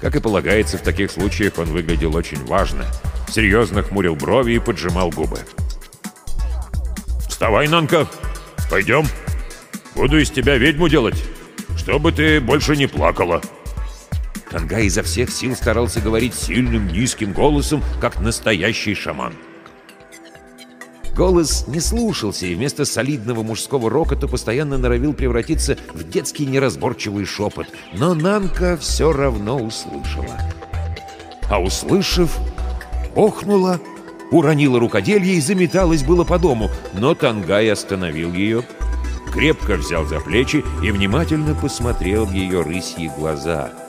Как 0.00 0.14
и 0.14 0.20
полагается, 0.20 0.78
в 0.78 0.82
таких 0.82 1.10
случаях 1.10 1.58
он 1.58 1.66
выглядел 1.66 2.14
очень 2.16 2.42
важно. 2.46 2.86
Серьезно 3.28 3.82
хмурил 3.82 4.14
брови 4.14 4.54
и 4.54 4.58
поджимал 4.60 5.10
губы. 5.10 5.40
«Вставай, 7.28 7.68
Нанка! 7.68 8.06
Пойдем! 8.70 9.04
Буду 9.96 10.18
из 10.18 10.30
тебя 10.30 10.56
ведьму 10.56 10.88
делать, 10.88 11.22
чтобы 11.76 12.12
ты 12.12 12.40
больше 12.40 12.76
не 12.76 12.86
плакала!» 12.86 13.42
Тангай 14.50 14.86
изо 14.86 15.02
всех 15.02 15.30
сил 15.30 15.56
старался 15.56 16.00
говорить 16.00 16.34
сильным, 16.34 16.88
низким 16.88 17.32
голосом, 17.32 17.82
как 18.00 18.20
настоящий 18.20 18.94
шаман. 18.94 19.34
Голос 21.20 21.66
не 21.66 21.80
слушался, 21.80 22.46
и 22.46 22.54
вместо 22.54 22.86
солидного 22.86 23.42
мужского 23.42 23.90
рокота 23.90 24.26
постоянно 24.26 24.78
норовил 24.78 25.12
превратиться 25.12 25.76
в 25.92 26.08
детский 26.08 26.46
неразборчивый 26.46 27.26
шепот. 27.26 27.66
Но 27.92 28.14
Нанка 28.14 28.78
все 28.78 29.12
равно 29.12 29.58
услышала. 29.58 30.38
А 31.50 31.60
услышав, 31.60 32.38
охнула, 33.14 33.80
уронила 34.30 34.80
рукоделье 34.80 35.34
и 35.34 35.42
заметалась 35.42 36.04
было 36.04 36.24
по 36.24 36.38
дому, 36.38 36.70
но 36.94 37.14
Тангай 37.14 37.70
остановил 37.70 38.32
ее, 38.32 38.64
крепко 39.30 39.76
взял 39.76 40.06
за 40.06 40.20
плечи 40.20 40.64
и 40.82 40.90
внимательно 40.90 41.54
посмотрел 41.54 42.24
в 42.24 42.32
ее 42.32 42.62
рысьи 42.62 43.10
глаза— 43.14 43.70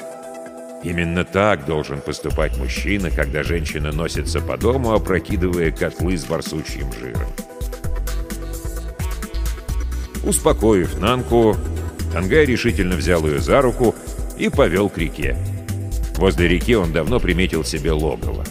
Именно 0.83 1.23
так 1.23 1.65
должен 1.65 2.01
поступать 2.01 2.57
мужчина, 2.57 3.11
когда 3.11 3.43
женщина 3.43 3.91
носится 3.91 4.41
по 4.41 4.57
дому, 4.57 4.93
опрокидывая 4.93 5.71
котлы 5.71 6.17
с 6.17 6.25
барсучьим 6.25 6.91
жиром. 6.93 7.27
Успокоив 10.23 10.99
Нанку, 10.99 11.55
Тангай 12.13 12.45
решительно 12.45 12.95
взял 12.95 13.25
ее 13.25 13.39
за 13.39 13.61
руку 13.61 13.95
и 14.37 14.49
повел 14.49 14.89
к 14.89 14.97
реке. 14.97 15.37
Возле 16.15 16.47
реки 16.47 16.75
он 16.75 16.91
давно 16.91 17.19
приметил 17.19 17.63
себе 17.63 17.91
логово. 17.91 18.43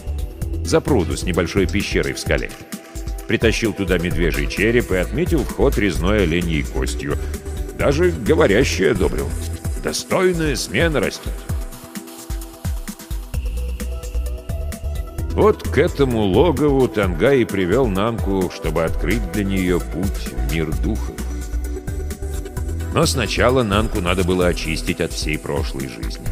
За 0.63 0.79
пруду 0.79 1.17
с 1.17 1.23
небольшой 1.23 1.67
пещерой 1.67 2.13
в 2.13 2.19
скале. 2.19 2.49
Притащил 3.27 3.73
туда 3.73 3.97
медвежий 3.97 4.47
череп 4.47 4.91
и 4.91 4.97
отметил 4.97 5.43
вход 5.43 5.77
резной 5.77 6.23
оленьей 6.23 6.63
костью. 6.63 7.17
Даже 7.77 8.11
говорящий 8.11 8.91
одобрил. 8.91 9.29
Достойная 9.83 10.55
смена 10.55 10.99
растет. 10.99 11.33
Вот 15.33 15.63
к 15.63 15.77
этому 15.77 16.23
логову 16.23 16.87
Тангай 16.89 17.45
привел 17.45 17.87
Нанку, 17.87 18.51
чтобы 18.53 18.83
открыть 18.83 19.31
для 19.31 19.45
нее 19.45 19.79
путь 19.79 20.33
в 20.33 20.53
мир 20.53 20.75
духов. 20.81 21.15
Но 22.93 23.05
сначала 23.05 23.63
Нанку 23.63 24.01
надо 24.01 24.25
было 24.25 24.47
очистить 24.47 24.99
от 24.99 25.13
всей 25.13 25.39
прошлой 25.39 25.87
жизни. 25.87 26.27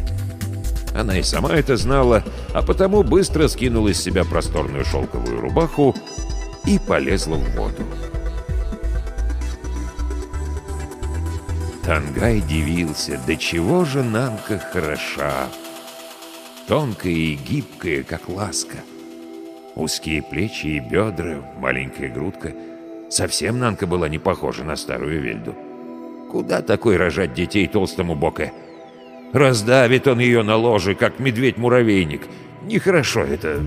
Она 0.94 1.18
и 1.18 1.22
сама 1.22 1.54
это 1.54 1.78
знала, 1.78 2.22
а 2.52 2.60
потому 2.60 3.02
быстро 3.02 3.48
скинула 3.48 3.88
из 3.88 4.02
себя 4.02 4.24
просторную 4.24 4.84
шелковую 4.84 5.40
рубаху 5.40 5.94
и 6.66 6.78
полезла 6.78 7.36
в 7.36 7.56
воду. 7.56 7.82
Тангай 11.84 12.42
дивился, 12.42 13.18
до 13.26 13.36
чего 13.36 13.86
же 13.86 14.02
Нанка 14.02 14.58
хороша. 14.58 15.48
Тонкая 16.68 17.12
и 17.12 17.34
гибкая, 17.34 18.02
как 18.02 18.28
ласка. 18.28 18.76
Узкие 19.80 20.20
плечи 20.22 20.66
и 20.66 20.78
бедра, 20.78 21.38
маленькая 21.56 22.10
грудка. 22.10 22.52
Совсем 23.08 23.58
Нанка 23.58 23.86
была 23.86 24.10
не 24.10 24.18
похожа 24.18 24.62
на 24.62 24.76
старую 24.76 25.22
Вельду. 25.22 25.54
Куда 26.30 26.60
такой 26.60 26.98
рожать 26.98 27.32
детей 27.32 27.66
толстому 27.66 28.14
бока? 28.14 28.50
Раздавит 29.32 30.06
он 30.06 30.18
ее 30.18 30.42
на 30.42 30.56
ложе, 30.56 30.94
как 30.94 31.18
медведь-муравейник. 31.18 32.20
Нехорошо 32.62 33.22
это. 33.22 33.62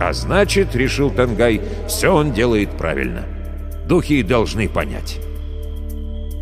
А 0.00 0.14
значит, 0.14 0.74
решил 0.74 1.10
Тангай, 1.10 1.60
все 1.86 2.08
он 2.08 2.32
делает 2.32 2.70
правильно. 2.70 3.26
Духи 3.86 4.22
должны 4.22 4.66
понять. 4.66 5.18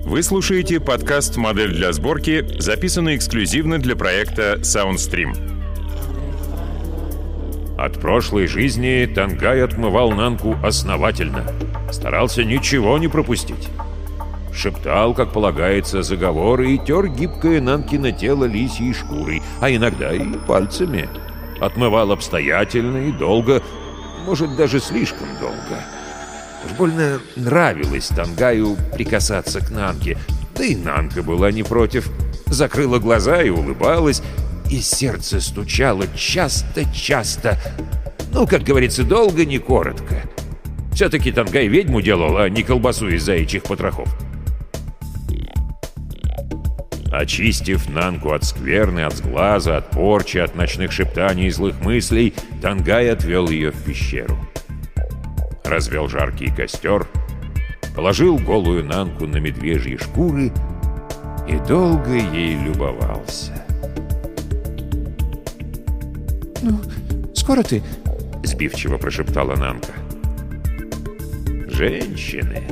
Вы 0.04 0.22
слушаете 0.22 0.78
подкаст 0.78 1.36
«Модель 1.36 1.74
для 1.74 1.92
сборки», 1.92 2.46
записанный 2.60 3.16
эксклюзивно 3.16 3.78
для 3.78 3.96
проекта 3.96 4.60
SoundStream. 4.60 5.57
От 7.78 8.00
прошлой 8.00 8.48
жизни 8.48 9.06
Тангай 9.06 9.62
отмывал 9.62 10.10
Нанку 10.10 10.56
основательно. 10.64 11.44
Старался 11.92 12.42
ничего 12.42 12.98
не 12.98 13.06
пропустить. 13.06 13.68
Шептал, 14.52 15.14
как 15.14 15.32
полагается, 15.32 16.02
заговоры 16.02 16.72
и 16.72 16.78
тер 16.78 17.06
гибкое 17.06 17.60
Нанкино 17.60 18.10
тело 18.10 18.46
лисьей 18.46 18.92
шкурой, 18.92 19.42
а 19.60 19.70
иногда 19.70 20.12
и 20.12 20.24
пальцами. 20.48 21.08
Отмывал 21.60 22.10
обстоятельно 22.10 23.08
и 23.08 23.12
долго, 23.12 23.62
может, 24.26 24.56
даже 24.56 24.80
слишком 24.80 25.28
долго. 25.40 25.80
Уж 26.66 26.72
больно 26.72 27.20
нравилось 27.36 28.08
Тангаю 28.08 28.76
прикасаться 28.92 29.60
к 29.60 29.70
Нанке, 29.70 30.18
да 30.56 30.64
и 30.64 30.74
Нанка 30.74 31.22
была 31.22 31.52
не 31.52 31.62
против. 31.62 32.10
Закрыла 32.46 32.98
глаза 32.98 33.40
и 33.40 33.50
улыбалась, 33.50 34.20
и 34.70 34.80
сердце 34.80 35.40
стучало 35.40 36.04
часто-часто. 36.16 37.58
Ну, 38.32 38.46
как 38.46 38.62
говорится, 38.62 39.04
долго, 39.04 39.44
не 39.44 39.58
коротко. 39.58 40.22
Все-таки 40.92 41.32
Тангай 41.32 41.68
ведьму 41.68 42.00
делал, 42.00 42.36
а 42.36 42.48
не 42.48 42.62
колбасу 42.62 43.08
из 43.08 43.22
заячьих 43.22 43.62
потрохов. 43.62 44.08
Очистив 47.10 47.88
Нанку 47.88 48.32
от 48.32 48.44
скверны, 48.44 49.00
от 49.00 49.14
сглаза, 49.14 49.78
от 49.78 49.90
порчи, 49.90 50.38
от 50.38 50.54
ночных 50.56 50.92
шептаний 50.92 51.46
и 51.46 51.50
злых 51.50 51.80
мыслей, 51.80 52.34
Тангай 52.60 53.10
отвел 53.10 53.48
ее 53.48 53.70
в 53.70 53.82
пещеру. 53.82 54.36
Развел 55.64 56.08
жаркий 56.08 56.54
костер, 56.54 57.06
положил 57.96 58.38
голую 58.38 58.84
Нанку 58.84 59.26
на 59.26 59.38
медвежьи 59.38 59.96
шкуры 59.96 60.52
и 61.48 61.56
долго 61.66 62.14
ей 62.14 62.56
любовался. 62.56 63.67
«Ну, 66.62 66.80
скоро 67.34 67.62
ты?»— 67.62 67.82
сбивчиво 68.44 68.96
прошептала 68.96 69.56
Нанка. 69.56 69.92
«Женщины, 71.68 72.62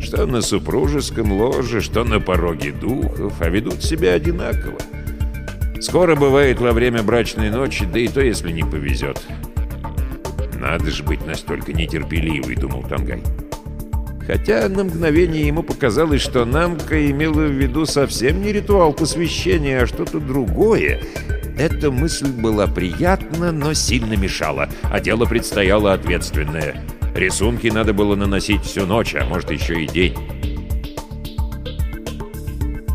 что 0.00 0.26
на 0.26 0.42
супружеском 0.42 1.32
ложе, 1.32 1.80
что 1.80 2.04
на 2.04 2.20
пороге 2.20 2.72
духов, 2.72 3.34
а 3.40 3.48
ведут 3.48 3.82
себя 3.82 4.14
одинаково. 4.14 4.78
Скоро 5.80 6.16
бывает 6.16 6.60
во 6.60 6.72
время 6.72 7.02
брачной 7.02 7.50
ночи, 7.50 7.86
да 7.90 7.98
и 7.98 8.08
то, 8.08 8.20
если 8.20 8.52
не 8.52 8.62
повезет. 8.62 9.20
Надо 10.60 10.90
же 10.90 11.02
быть 11.02 11.26
настолько 11.26 11.72
нетерпеливой, 11.72 12.54
думал 12.54 12.84
Тангай. 12.84 13.22
Хотя 14.26 14.68
на 14.68 14.84
мгновение 14.84 15.46
ему 15.46 15.64
показалось, 15.64 16.20
что 16.20 16.44
Намка 16.44 17.10
имела 17.10 17.40
в 17.40 17.50
виду 17.50 17.86
совсем 17.86 18.40
не 18.40 18.52
ритуал 18.52 18.92
посвящения, 18.92 19.82
а 19.82 19.86
что-то 19.86 20.20
другое, 20.20 21.00
эта 21.62 21.92
мысль 21.92 22.26
была 22.26 22.66
приятна, 22.66 23.52
но 23.52 23.72
сильно 23.72 24.14
мешала, 24.14 24.68
а 24.82 24.98
дело 24.98 25.26
предстояло 25.26 25.92
ответственное. 25.92 26.74
Рисунки 27.14 27.68
надо 27.68 27.94
было 27.94 28.16
наносить 28.16 28.62
всю 28.62 28.84
ночь, 28.84 29.14
а 29.14 29.24
может 29.24 29.52
еще 29.52 29.80
и 29.80 29.86
день. 29.86 30.16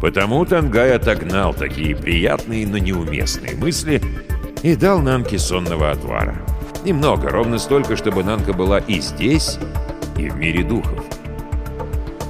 Потому 0.01 0.45
Тангай 0.45 0.93
отогнал 0.93 1.53
такие 1.53 1.95
приятные, 1.95 2.67
но 2.67 2.77
неуместные 2.77 3.55
мысли 3.55 4.01
и 4.63 4.75
дал 4.75 4.99
Нанке 4.99 5.39
сонного 5.39 5.91
отвара. 5.91 6.35
Немного, 6.83 7.29
ровно 7.29 7.59
столько, 7.59 7.95
чтобы 7.95 8.25
Нанка 8.25 8.51
была 8.51 8.79
и 8.79 8.99
здесь, 8.99 9.59
и 10.17 10.29
в 10.29 10.35
мире 10.35 10.63
духов. 10.63 11.05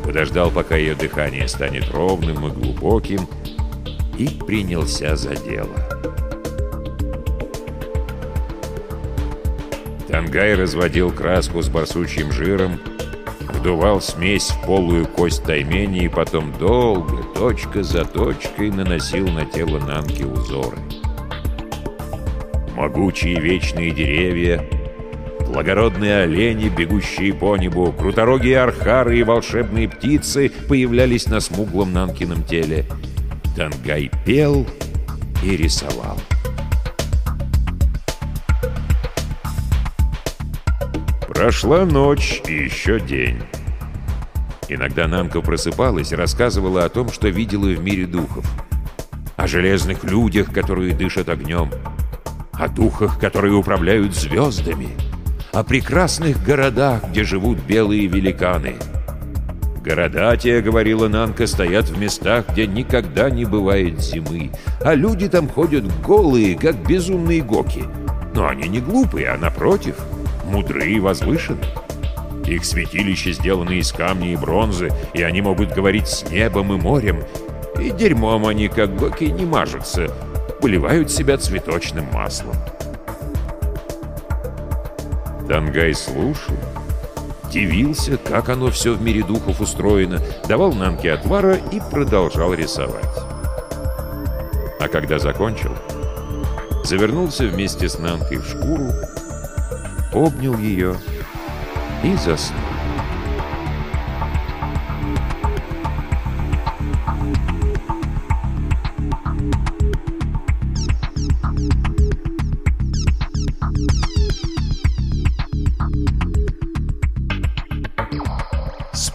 Подождал, 0.03 0.51
пока 0.51 0.75
ее 0.75 0.93
дыхание 0.93 1.47
станет 1.47 1.89
ровным 1.91 2.47
и 2.47 2.51
глубоким, 2.51 3.27
и 4.17 4.27
принялся 4.27 5.15
за 5.15 5.35
дело. 5.35 5.75
Тангай 10.07 10.55
разводил 10.55 11.11
краску 11.11 11.61
с 11.61 11.69
барсучьим 11.69 12.31
жиром, 12.31 12.79
вдувал 13.41 14.01
смесь 14.01 14.49
в 14.49 14.65
полую 14.65 15.05
кость 15.05 15.43
таймени 15.43 16.05
и 16.05 16.09
потом 16.09 16.53
долго, 16.57 17.23
точка 17.35 17.83
за 17.83 18.05
точкой, 18.05 18.71
наносил 18.71 19.27
на 19.27 19.45
тело 19.45 19.79
Нанки 19.79 20.23
узоры. 20.23 20.77
Могучие 22.75 23.39
вечные 23.39 23.91
деревья, 23.91 24.63
благородные 25.47 26.23
олени, 26.23 26.69
бегущие 26.69 27.33
по 27.33 27.57
небу, 27.57 27.91
круторогие 27.91 28.59
архары 28.59 29.19
и 29.19 29.23
волшебные 29.23 29.89
птицы 29.89 30.51
появлялись 30.69 31.27
на 31.27 31.39
смуглом 31.39 31.91
Нанкином 31.91 32.43
теле. 32.43 32.85
Тангай 33.57 34.11
пел 34.23 34.67
и 35.43 35.57
рисовал. 35.57 36.19
Прошла 41.27 41.83
ночь 41.85 42.43
и 42.47 42.53
еще 42.53 42.99
день. 42.99 43.41
Иногда 44.69 45.07
Нанка 45.07 45.41
просыпалась 45.41 46.11
и 46.11 46.15
рассказывала 46.15 46.85
о 46.85 46.89
том, 46.89 47.11
что 47.11 47.29
видела 47.29 47.65
в 47.69 47.81
мире 47.81 48.05
духов. 48.05 48.45
О 49.37 49.47
железных 49.47 50.03
людях, 50.03 50.53
которые 50.53 50.93
дышат 50.93 51.27
огнем. 51.27 51.71
О 52.53 52.67
духах, 52.67 53.19
которые 53.19 53.55
управляют 53.55 54.13
звездами. 54.15 54.89
О 55.51 55.63
прекрасных 55.63 56.43
городах, 56.43 57.05
где 57.09 57.23
живут 57.23 57.57
белые 57.63 58.05
великаны. 58.05 58.75
Города 59.87 60.35
те, 60.35 60.59
говорила 60.59 61.07
Нанка, 61.07 61.47
стоят 61.47 61.85
в 61.87 61.97
местах, 61.97 62.49
где 62.49 62.67
никогда 62.67 63.29
не 63.29 63.45
бывает 63.45 64.01
зимы. 64.01 64.51
А 64.81 64.93
люди 64.95 65.29
там 65.29 65.47
ходят 65.47 65.85
голые, 66.01 66.57
как 66.57 66.75
безумные 66.85 67.41
гоки. 67.41 67.85
Но 68.35 68.49
они 68.49 68.67
не 68.67 68.81
глупые, 68.81 69.29
а 69.29 69.37
напротив— 69.37 69.95
мудры 70.45 70.91
и 70.91 70.99
возвышены. 70.99 71.63
Их 72.45 72.65
святилища 72.65 73.31
сделаны 73.31 73.75
из 73.79 73.93
камня 73.93 74.33
и 74.33 74.35
бронзы, 74.35 74.91
и 75.13 75.21
они 75.21 75.41
могут 75.41 75.71
говорить 75.73 76.07
с 76.09 76.29
небом 76.29 76.73
и 76.73 76.81
морем. 76.81 77.23
И 77.81 77.89
дерьмом 77.91 78.45
они, 78.45 78.67
как 78.67 78.93
гоки, 78.93 79.31
не 79.31 79.45
мажутся, 79.45 80.13
поливают 80.59 81.09
себя 81.09 81.37
цветочным 81.37 82.07
маслом. 82.11 82.55
Тангай 85.47 85.93
слушал, 85.93 86.57
дивился, 87.57 88.17
как 88.17 88.49
оно 88.49 88.69
все 88.69 88.93
в 88.93 89.01
мире 89.01 89.23
духов 89.23 89.61
устроено, 89.61 90.21
давал 90.47 90.73
Нанке 90.73 91.11
отвара 91.11 91.55
и 91.55 91.81
продолжал 91.91 92.53
рисовать. 92.53 93.09
А 94.79 94.87
когда 94.87 95.17
закончил, 95.17 95.71
завернулся 96.83 97.47
вместе 97.47 97.89
с 97.89 97.97
Нанкой 97.97 98.37
в 98.37 98.45
шкуру 98.45 98.91
обнял 100.13 100.55
ее 100.59 100.95
и 102.03 102.15
заснул. 102.17 102.76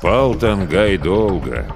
Спал 0.02 0.34
Тангай 0.34 0.98
долго, 0.98 1.72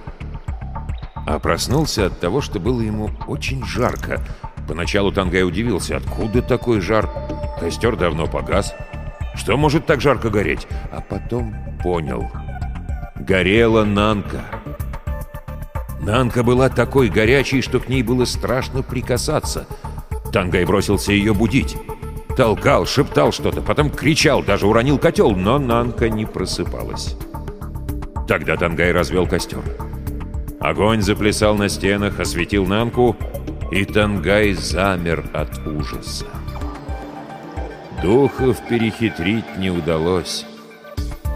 а 1.28 1.38
проснулся 1.38 2.06
от 2.06 2.18
того, 2.18 2.40
что 2.40 2.58
было 2.58 2.80
ему 2.80 3.08
очень 3.28 3.64
жарко. 3.64 4.20
Поначалу 4.66 5.12
Тангай 5.12 5.44
удивился, 5.44 5.98
откуда 5.98 6.42
такой 6.42 6.80
жар? 6.80 7.08
Костер 7.60 7.94
давно 7.94 8.26
погас. 8.26 8.74
Что 9.36 9.56
может 9.56 9.86
так 9.86 10.00
жарко 10.00 10.28
гореть? 10.28 10.66
А 10.90 11.00
потом 11.02 11.54
понял. 11.80 12.28
Горела 13.14 13.84
Нанка. 13.84 14.40
Нанка 16.00 16.42
была 16.42 16.68
такой 16.68 17.08
горячей, 17.08 17.62
что 17.62 17.78
к 17.78 17.88
ней 17.88 18.02
было 18.02 18.24
страшно 18.24 18.82
прикасаться. 18.82 19.68
Тангай 20.32 20.64
бросился 20.64 21.12
ее 21.12 21.32
будить. 21.32 21.76
Толкал, 22.36 22.86
шептал 22.86 23.30
что-то, 23.30 23.62
потом 23.62 23.88
кричал, 23.88 24.42
даже 24.42 24.66
уронил 24.66 24.98
котел, 24.98 25.30
но 25.30 25.60
Нанка 25.60 26.08
не 26.08 26.26
просыпалась. 26.26 27.16
Тогда 28.26 28.56
Тангай 28.56 28.92
развел 28.92 29.26
костер. 29.26 29.62
Огонь 30.60 31.02
заплясал 31.02 31.56
на 31.56 31.68
стенах, 31.68 32.18
осветил 32.18 32.66
Нанку, 32.66 33.16
и 33.70 33.84
Тангай 33.84 34.52
замер 34.52 35.24
от 35.32 35.66
ужаса. 35.66 36.26
Духов 38.02 38.58
перехитрить 38.68 39.58
не 39.58 39.70
удалось. 39.70 40.44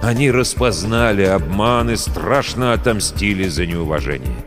Они 0.02 0.30
распознали 0.30 1.22
обман 1.22 1.90
и 1.90 1.96
страшно 1.96 2.72
отомстили 2.72 3.48
за 3.48 3.66
неуважение. 3.66 4.44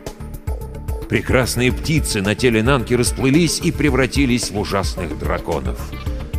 Прекрасные 1.08 1.72
птицы 1.72 2.22
на 2.22 2.34
теле 2.34 2.62
Нанки 2.62 2.94
расплылись 2.94 3.60
и 3.60 3.70
превратились 3.70 4.50
в 4.50 4.58
ужасных 4.58 5.18
драконов. 5.18 5.78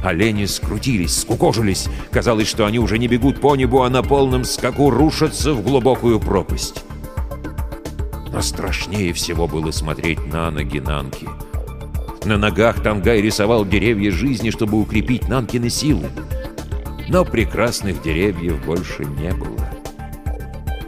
Олени 0.06 0.46
скрутились, 0.46 1.22
скукожились. 1.22 1.88
Казалось, 2.12 2.48
что 2.48 2.66
они 2.66 2.80
уже 2.80 2.98
не 2.98 3.08
бегут 3.08 3.42
по 3.42 3.56
небу, 3.56 3.82
а 3.84 3.90
на 3.90 4.04
полном 4.04 4.44
скаку 4.44 4.90
рушатся 4.90 5.54
в 5.54 5.64
глубокую 5.64 6.20
пропасть. 6.20 6.84
Но 8.32 8.42
страшнее 8.42 9.14
всего 9.14 9.48
было 9.48 9.72
смотреть 9.72 10.26
на 10.28 10.52
ноги 10.52 10.80
Нанки— 10.80 11.28
на 12.26 12.40
ногах 12.40 12.82
Тангай 12.82 13.22
рисовал 13.22 13.66
деревья 13.66 14.12
жизни, 14.12 14.50
чтобы 14.50 14.80
укрепить 14.80 15.30
Нанкины 15.30 15.70
силы. 15.70 16.08
Но 17.08 17.24
прекрасных 17.24 18.02
деревьев 18.02 18.66
больше 18.66 19.06
не 19.06 19.32
было. 19.32 19.70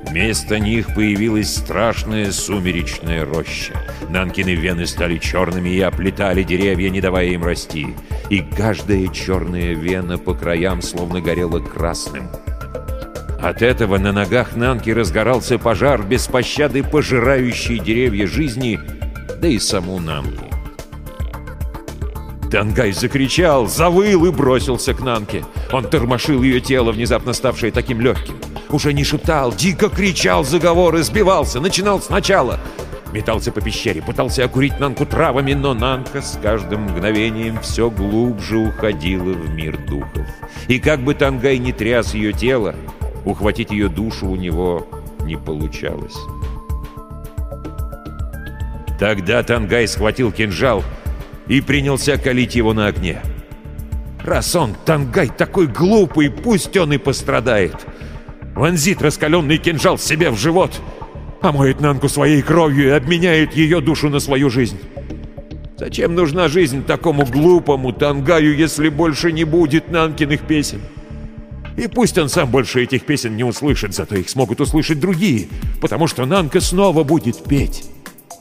Вместо 0.10 0.58
них 0.58 0.95
появилась 0.95 1.56
страшная 1.56 2.32
сумеречная 2.32 3.23
роща. 3.23 3.73
Нанкины 4.10 4.56
вены 4.56 4.88
стали 4.88 5.19
черными 5.19 5.69
и 5.69 5.80
оплетали 5.80 6.41
деревья, 6.41 6.89
не 6.89 7.01
давая 7.01 7.27
им 7.27 7.43
расти. 7.43 7.88
И 8.29 8.41
каждая 8.41 9.07
черная 9.07 9.73
вена 9.73 10.17
по 10.17 10.33
краям 10.33 10.81
словно 10.81 11.21
горела 11.21 11.59
красным. 11.59 12.29
От 13.41 13.61
этого 13.61 13.97
на 13.97 14.11
ногах 14.11 14.55
Нанки 14.55 14.89
разгорался 14.89 15.57
пожар 15.57 16.03
без 16.03 16.27
пощады, 16.27 16.83
пожирающий 16.83 17.79
деревья 17.79 18.27
жизни, 18.27 18.79
да 19.39 19.47
и 19.47 19.59
саму 19.59 19.99
Нанку. 19.99 20.45
Тангай 22.51 22.91
закричал, 22.91 23.67
завыл 23.67 24.25
и 24.25 24.31
бросился 24.31 24.93
к 24.93 25.01
Нанке. 25.01 25.45
Он 25.71 25.83
тормошил 25.83 26.41
ее 26.41 26.59
тело, 26.61 26.91
внезапно 26.91 27.33
ставшее 27.33 27.71
таким 27.71 28.01
легким. 28.01 28.35
Уже 28.69 28.93
не 28.93 29.03
шептал, 29.03 29.53
дико 29.53 29.89
кричал 29.89 30.43
заговоры, 30.43 31.03
сбивался, 31.03 31.59
начинал 31.59 32.01
сначала. 32.01 32.59
Метался 33.13 33.51
по 33.51 33.61
пещере, 33.61 34.01
пытался 34.01 34.43
окурить 34.43 34.79
Нанку 34.79 35.05
травами, 35.05 35.53
но 35.53 35.73
Нанка 35.73 36.21
с 36.21 36.37
каждым 36.41 36.83
мгновением 36.83 37.59
все 37.61 37.89
глубже 37.89 38.57
уходила 38.57 39.33
в 39.33 39.49
мир 39.49 39.77
духов. 39.77 40.27
И 40.67 40.79
как 40.79 41.01
бы 41.01 41.13
Тангай 41.13 41.57
не 41.57 41.71
тряс 41.71 42.13
ее 42.13 42.33
тело, 42.33 42.75
ухватить 43.25 43.71
ее 43.71 43.87
душу 43.87 44.27
у 44.27 44.35
него 44.35 44.87
не 45.21 45.37
получалось. 45.37 46.17
Тогда 48.99 49.43
Тангай 49.43 49.87
схватил 49.87 50.31
кинжал— 50.31 50.83
и 51.47 51.61
принялся 51.61 52.17
калить 52.17 52.55
его 52.55 52.73
на 52.73 52.87
огне. 52.87 53.21
«Раз 54.23 54.55
он, 54.55 54.75
Тангай, 54.85 55.29
такой 55.29 55.67
глупый, 55.67 56.29
пусть 56.29 56.75
он 56.75 56.93
и 56.93 56.97
пострадает!» 56.97 57.75
Вонзит 58.55 59.01
раскаленный 59.01 59.57
кинжал 59.57 59.97
себе 59.97 60.29
в 60.31 60.37
живот, 60.37 60.71
омоет 61.41 61.82
Нанку 61.82 62.10
своей 62.10 62.41
кровью 62.41 62.88
и 62.88 62.91
обменяет 62.91 63.56
ее 63.56 63.82
душу 63.82 64.10
на 64.10 64.19
свою 64.19 64.50
жизнь. 64.50 64.80
Зачем 65.78 66.15
нужна 66.15 66.47
жизнь 66.47 66.84
такому 66.84 67.26
глупому 67.26 67.93
Тангаю, 67.93 68.56
если 68.56 68.89
больше 68.89 69.32
не 69.32 69.43
будет 69.43 69.91
Нанкиных 69.91 70.41
песен? 70.41 70.82
И 71.78 71.88
пусть 71.88 72.17
он 72.17 72.30
сам 72.30 72.50
больше 72.50 72.84
этих 72.84 73.04
песен 73.04 73.36
не 73.36 73.43
услышит, 73.43 73.93
зато 73.93 74.15
их 74.15 74.30
смогут 74.30 74.60
услышать 74.62 75.00
другие, 75.00 75.47
потому 75.80 76.08
что 76.08 76.26
Нанка 76.26 76.60
снова 76.60 77.04
будет 77.04 77.43
петь 77.43 77.84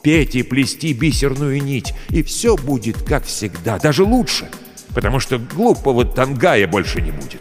петь 0.06 0.36
и 0.36 0.44
плести 0.44 0.92
бисерную 0.92 1.60
нить, 1.60 1.92
и 2.10 2.22
все 2.22 2.56
будет 2.56 3.02
как 3.02 3.24
всегда, 3.24 3.80
даже 3.80 4.04
лучше, 4.04 4.48
потому 4.94 5.18
что 5.18 5.36
глупого 5.36 6.04
Тангая 6.04 6.68
больше 6.68 7.02
не 7.02 7.10
будет. 7.10 7.40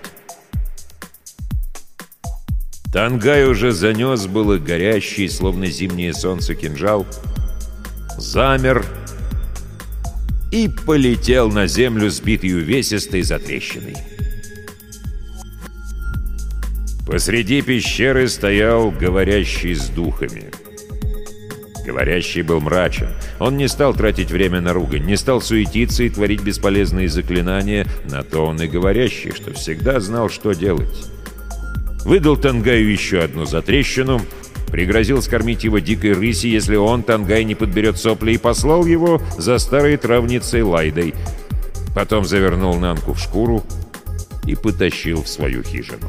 Тангай 2.96 3.46
уже 3.46 3.74
занес 3.74 4.26
было 4.26 4.58
горящий, 4.58 5.28
словно 5.28 5.66
зимнее 5.66 6.14
солнце, 6.14 6.56
кинжал, 6.56 7.06
замер 8.18 8.86
и 10.50 10.70
полетел 10.70 11.52
на 11.52 11.68
землю, 11.68 12.10
сбитый 12.10 12.56
увесистой 12.56 13.22
затрещиной. 13.22 13.98
Посреди 17.06 17.62
пещеры 17.62 18.30
стоял 18.30 18.92
говорящий 18.92 19.76
с 19.76 19.90
духами. 19.90 20.46
Говорящий 21.86 22.44
был 22.44 22.62
мрачен. 22.62 23.10
Он 23.40 23.58
не 23.58 23.68
стал 23.68 23.94
тратить 23.94 24.32
время 24.32 24.62
на 24.62 24.72
ругань, 24.72 25.04
не 25.04 25.18
стал 25.18 25.42
суетиться 25.42 26.04
и 26.04 26.10
творить 26.10 26.44
бесполезные 26.44 27.10
заклинания, 27.10 27.86
на 28.10 28.24
то 28.24 28.46
он 28.46 28.62
и 28.62 28.70
говорящий, 28.70 29.34
что 29.34 29.52
всегда 29.52 30.00
знал, 30.00 30.30
что 30.30 30.54
делать. 30.54 31.10
Выдал 32.06 32.38
Тангаю 32.38 32.92
еще 32.92 33.22
одну 33.22 33.46
затрещину, 33.46 34.22
пригрозил 34.72 35.24
скормить 35.24 35.64
его 35.64 35.80
дикой 35.80 36.14
рыси, 36.14 36.46
если 36.46 36.76
он, 36.76 37.02
Тангай, 37.02 37.44
не 37.44 37.56
подберет 37.56 37.98
сопли, 37.98 38.34
и 38.34 38.38
послал 38.38 38.86
его 38.86 39.20
за 39.40 39.58
старой 39.58 39.98
травницей 39.98 40.62
Лайдой. 40.62 41.16
Потом 41.96 42.24
завернул 42.24 42.76
Нанку 42.76 43.14
в 43.14 43.20
шкуру 43.20 43.64
и 44.46 44.54
потащил 44.54 45.24
в 45.24 45.28
свою 45.28 45.64
хижину. 45.64 46.08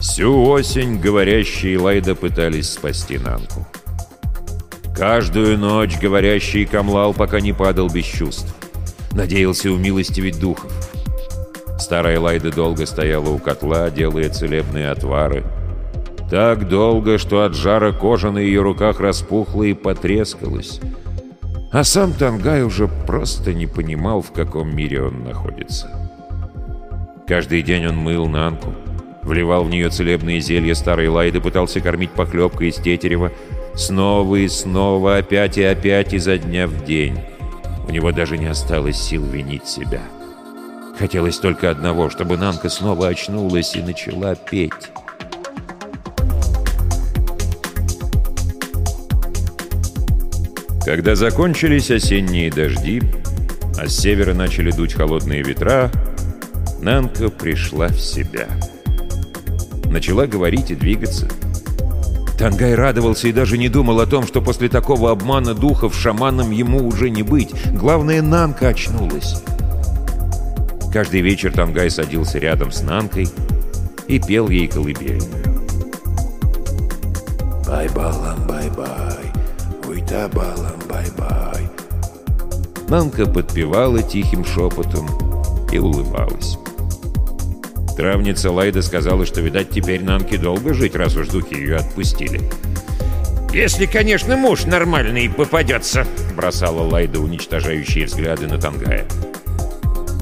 Всю 0.00 0.44
осень 0.44 0.98
говорящие 0.98 1.78
Лайда 1.78 2.14
пытались 2.14 2.70
спасти 2.70 3.18
Нанку. 3.18 3.66
Каждую 4.96 5.58
ночь 5.58 5.98
говорящий 6.00 6.64
камлал, 6.64 7.12
пока 7.12 7.40
не 7.40 7.52
падал 7.52 7.90
без 7.90 8.06
чувств. 8.06 8.54
Надеялся 9.12 9.70
умилостивить 9.70 10.40
духов. 10.40 10.72
Старая 11.82 12.20
Лайда 12.20 12.52
долго 12.52 12.86
стояла 12.86 13.28
у 13.30 13.38
котла, 13.38 13.90
делая 13.90 14.28
целебные 14.28 14.90
отвары. 14.90 15.42
Так 16.30 16.68
долго, 16.68 17.18
что 17.18 17.42
от 17.42 17.56
жара 17.56 17.90
кожа 17.90 18.30
на 18.30 18.38
ее 18.38 18.62
руках 18.62 19.00
распухла 19.00 19.64
и 19.64 19.74
потрескалась. 19.74 20.80
А 21.72 21.82
сам 21.82 22.12
Тангай 22.12 22.62
уже 22.62 22.86
просто 22.86 23.52
не 23.52 23.66
понимал, 23.66 24.22
в 24.22 24.30
каком 24.30 24.74
мире 24.74 25.02
он 25.02 25.24
находится. 25.24 25.90
Каждый 27.26 27.62
день 27.62 27.88
он 27.88 27.96
мыл 27.96 28.28
Нанку, 28.28 28.72
Вливал 29.24 29.64
в 29.64 29.70
нее 29.70 29.90
целебные 29.90 30.40
зелья 30.40 30.74
старой 30.74 31.08
Лайды, 31.08 31.40
пытался 31.40 31.80
кормить 31.80 32.12
похлебкой 32.12 32.68
из 32.68 32.76
тетерева. 32.76 33.32
Снова 33.74 34.36
и 34.36 34.46
снова, 34.46 35.16
опять 35.16 35.58
и 35.58 35.64
опять, 35.64 36.14
изо 36.14 36.38
дня 36.38 36.68
в 36.68 36.84
день. 36.84 37.18
У 37.88 37.90
него 37.90 38.12
даже 38.12 38.38
не 38.38 38.46
осталось 38.46 39.02
сил 39.02 39.24
винить 39.24 39.66
себя. 39.66 40.02
Хотелось 40.98 41.38
только 41.38 41.70
одного, 41.70 42.10
чтобы 42.10 42.36
Нанка 42.36 42.68
снова 42.68 43.08
очнулась 43.08 43.74
и 43.74 43.82
начала 43.82 44.34
петь. 44.34 44.72
Когда 50.84 51.14
закончились 51.14 51.90
осенние 51.90 52.50
дожди, 52.50 53.02
а 53.78 53.86
с 53.86 53.96
севера 53.96 54.34
начали 54.34 54.70
дуть 54.70 54.94
холодные 54.94 55.42
ветра, 55.42 55.90
Нанка 56.80 57.28
пришла 57.28 57.88
в 57.88 58.00
себя 58.00 58.48
начала 59.92 60.26
говорить 60.26 60.70
и 60.70 60.74
двигаться. 60.74 61.28
Тангай 62.38 62.74
радовался 62.74 63.28
и 63.28 63.32
даже 63.32 63.56
не 63.56 63.68
думал 63.68 64.00
о 64.00 64.06
том, 64.06 64.26
что 64.26 64.40
после 64.40 64.68
такого 64.68 65.12
обмана 65.12 65.54
духов 65.54 65.94
шаманом 65.94 66.50
ему 66.50 66.84
уже 66.84 67.10
не 67.10 67.22
быть. 67.22 67.50
Главное, 67.72 68.20
Нанка 68.22 68.68
очнулась. 68.68 69.42
Каждый 70.92 71.22
вечер 71.22 71.50
Тангай 71.52 71.88
садился 71.90 72.38
рядом 72.38 72.70
с 72.70 72.82
Нанкой 72.82 73.26
и 74.08 74.18
пел 74.20 74.50
ей 74.50 74.68
колыбельную. 74.68 75.42
«Бай-балам, 77.66 78.46
бай-бай, 78.46 79.32
уйта-балам, 79.88 80.78
бай-бай». 80.90 81.70
Нанка 82.88 83.24
подпевала 83.24 84.02
тихим 84.02 84.44
шепотом 84.44 85.08
и 85.72 85.78
улыбалась. 85.78 86.58
Травница 87.96 88.50
Лайда 88.50 88.82
сказала, 88.82 89.24
что, 89.24 89.40
видать, 89.40 89.70
теперь 89.70 90.04
Нанке 90.04 90.36
долго 90.36 90.74
жить, 90.74 90.94
раз 90.94 91.16
уж 91.16 91.28
духи 91.28 91.54
ее 91.54 91.76
отпустили. 91.76 92.42
«Если, 93.54 93.86
конечно, 93.86 94.36
муж 94.36 94.66
нормальный 94.66 95.30
попадется»,— 95.30 96.06
бросала 96.36 96.82
Лайда 96.82 97.20
уничтожающие 97.20 98.04
взгляды 98.04 98.46
на 98.46 98.58
Тангая. 98.58 99.06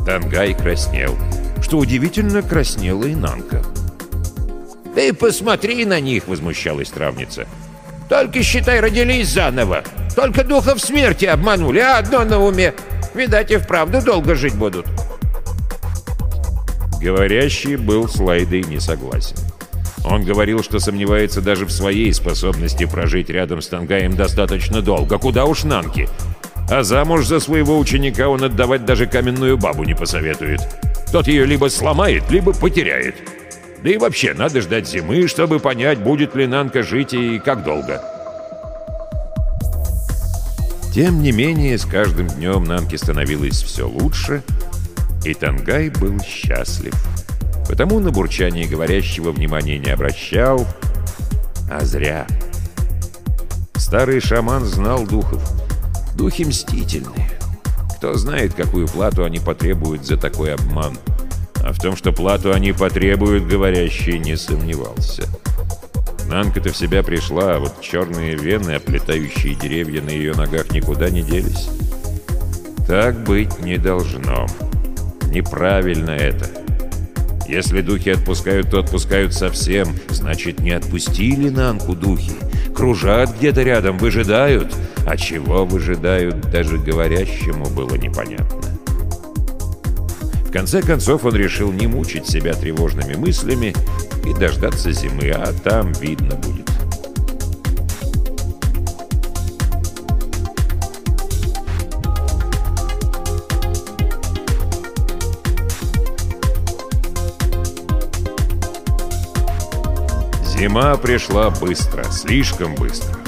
Тангай 0.05 0.55
краснел. 0.55 1.17
Что 1.63 1.79
удивительно, 1.79 2.43
краснела 2.43 3.05
и 3.05 3.15
Нанка. 3.15 3.63
«Ты 4.95 5.13
посмотри 5.13 5.85
на 5.85 6.01
них!»— 6.01 6.27
возмущалась 6.27 6.91
травница. 6.91 7.47
«Только, 8.09 8.43
считай, 8.43 8.81
родились 8.81 9.29
заново. 9.29 9.85
Только 10.17 10.43
духов 10.43 10.81
смерти 10.81 11.27
обманули, 11.27 11.79
а 11.79 11.99
одно 11.99 12.25
на 12.25 12.43
уме. 12.43 12.75
Видать, 13.15 13.51
и 13.51 13.57
вправду 13.57 14.03
долго 14.03 14.35
жить 14.35 14.55
будут». 14.55 14.87
Говорящий 17.01 17.77
был 17.77 18.09
с 18.09 18.19
Лайдой 18.19 18.63
не 18.63 18.81
согласен. 18.81 19.37
Он 20.05 20.25
говорил, 20.25 20.63
что 20.63 20.81
сомневается 20.81 21.41
даже 21.41 21.67
в 21.67 21.71
своей 21.71 22.13
способности 22.13 22.85
прожить 22.85 23.31
рядом 23.31 23.63
с 23.63 23.69
Тангаем 23.69 24.17
достаточно 24.17 24.83
долго. 24.83 25.19
Куда 25.19 25.45
уж 25.45 25.65
Нанки. 25.65 26.09
А 26.71 26.83
замуж 26.83 27.27
за 27.27 27.41
своего 27.41 27.79
ученика 27.79 28.29
он 28.29 28.45
отдавать 28.45 28.85
даже 28.85 29.07
каменную 29.07 29.59
бабу 29.59 29.85
не 29.85 29.95
посоветует. 29.95 30.61
Тот 31.11 31.27
ее 31.27 31.45
либо 31.45 31.69
сломает, 31.69 32.31
либо 32.31 32.53
потеряет. 32.53 33.17
Да 33.83 33.91
и 33.91 33.99
вообще, 33.99 34.35
надо 34.35 34.61
ждать 34.61 34.89
зимы, 34.89 35.27
чтобы 35.27 35.59
понять, 35.59 35.99
будет 35.99 36.35
ли 36.37 36.47
Нанка 36.47 36.83
жить 36.83 37.13
и 37.13 37.39
как 37.39 37.65
долго. 37.65 38.01
Тем 40.95 41.23
не 41.23 41.33
менее, 41.33 41.77
с 41.77 41.85
каждым 41.85 42.29
днем 42.29 42.65
Нанке 42.65 42.99
становилось 42.99 43.63
все 43.63 43.89
лучше— 43.89 44.43
и 45.25 45.35
Тангай 45.35 45.91
был 45.91 46.19
счастлив. 46.21 46.95
Потому 47.69 48.01
на 48.01 48.11
бурчание 48.11 48.67
говорящего 48.67 49.33
внимания 49.33 49.79
не 49.79 49.91
обращал, 49.91 50.67
а 51.71 51.85
зря. 51.85 52.27
Старый 53.77 54.21
шаман 54.21 54.65
знал 54.65 55.07
духов. 55.07 55.43
Духи 56.21 56.45
мстительные. 56.45 57.31
Кто 57.97 58.13
знает, 58.13 58.53
какую 58.53 58.87
плату 58.87 59.25
они 59.25 59.39
потребуют 59.39 60.05
за 60.05 60.19
такой 60.19 60.53
обман. 60.53 60.99
А 61.65 61.73
в 61.73 61.79
том, 61.79 61.97
что 61.97 62.13
плату 62.13 62.53
они 62.53 62.73
потребуют, 62.73 63.47
говорящий 63.47 64.19
не 64.19 64.37
сомневался. 64.37 65.27
Нанка-то 66.29 66.75
в 66.75 66.77
себя 66.77 67.03
пришла, 67.03 67.55
а 67.55 67.59
вот 67.59 67.81
черные 67.81 68.35
вены, 68.35 68.73
оплетающие 68.73 69.55
деревья 69.55 70.03
на 70.03 70.11
ее 70.11 70.35
ногах, 70.35 70.71
никуда 70.73 71.09
не 71.09 71.23
делись. 71.23 71.71
Так 72.87 73.25
быть 73.25 73.59
не 73.61 73.79
должно. 73.79 74.47
Неправильно 75.29 76.11
это. 76.11 76.51
Если 77.49 77.81
духи 77.81 78.11
отпускают, 78.11 78.71
то 78.71 78.81
отпускают 78.81 79.33
совсем. 79.33 79.89
Значит, 80.11 80.61
не 80.61 80.73
отпустили 80.73 81.49
Нанку 81.49 81.95
духи. 81.95 82.33
Кружат 82.77 83.39
где-то 83.39 83.63
рядом, 83.63 83.97
выжидают. 83.97 84.77
А 85.07 85.17
чего 85.17 85.65
выжидают, 85.65 86.41
даже 86.51 86.79
говорящему 86.79 87.67
было 87.67 87.95
непонятно. 87.95 88.61
В 90.51 90.53
конце 90.53 90.83
концов 90.83 91.25
он 91.25 91.37
решил 91.37 91.71
не 91.71 91.87
мучить 91.87 92.27
себя 92.27 92.55
тревожными 92.55 93.15
мыслями 93.15 93.73
и 94.25 94.35
дождаться 94.35 94.91
зимы, 94.91 95.31
а 95.31 95.53
там 95.53 95.93
видно 95.93 96.35
будет. 96.35 96.69
Зима 110.43 110.97
пришла 110.97 111.51
быстро, 111.51 112.03
слишком 112.11 112.75
быстро. 112.75 113.20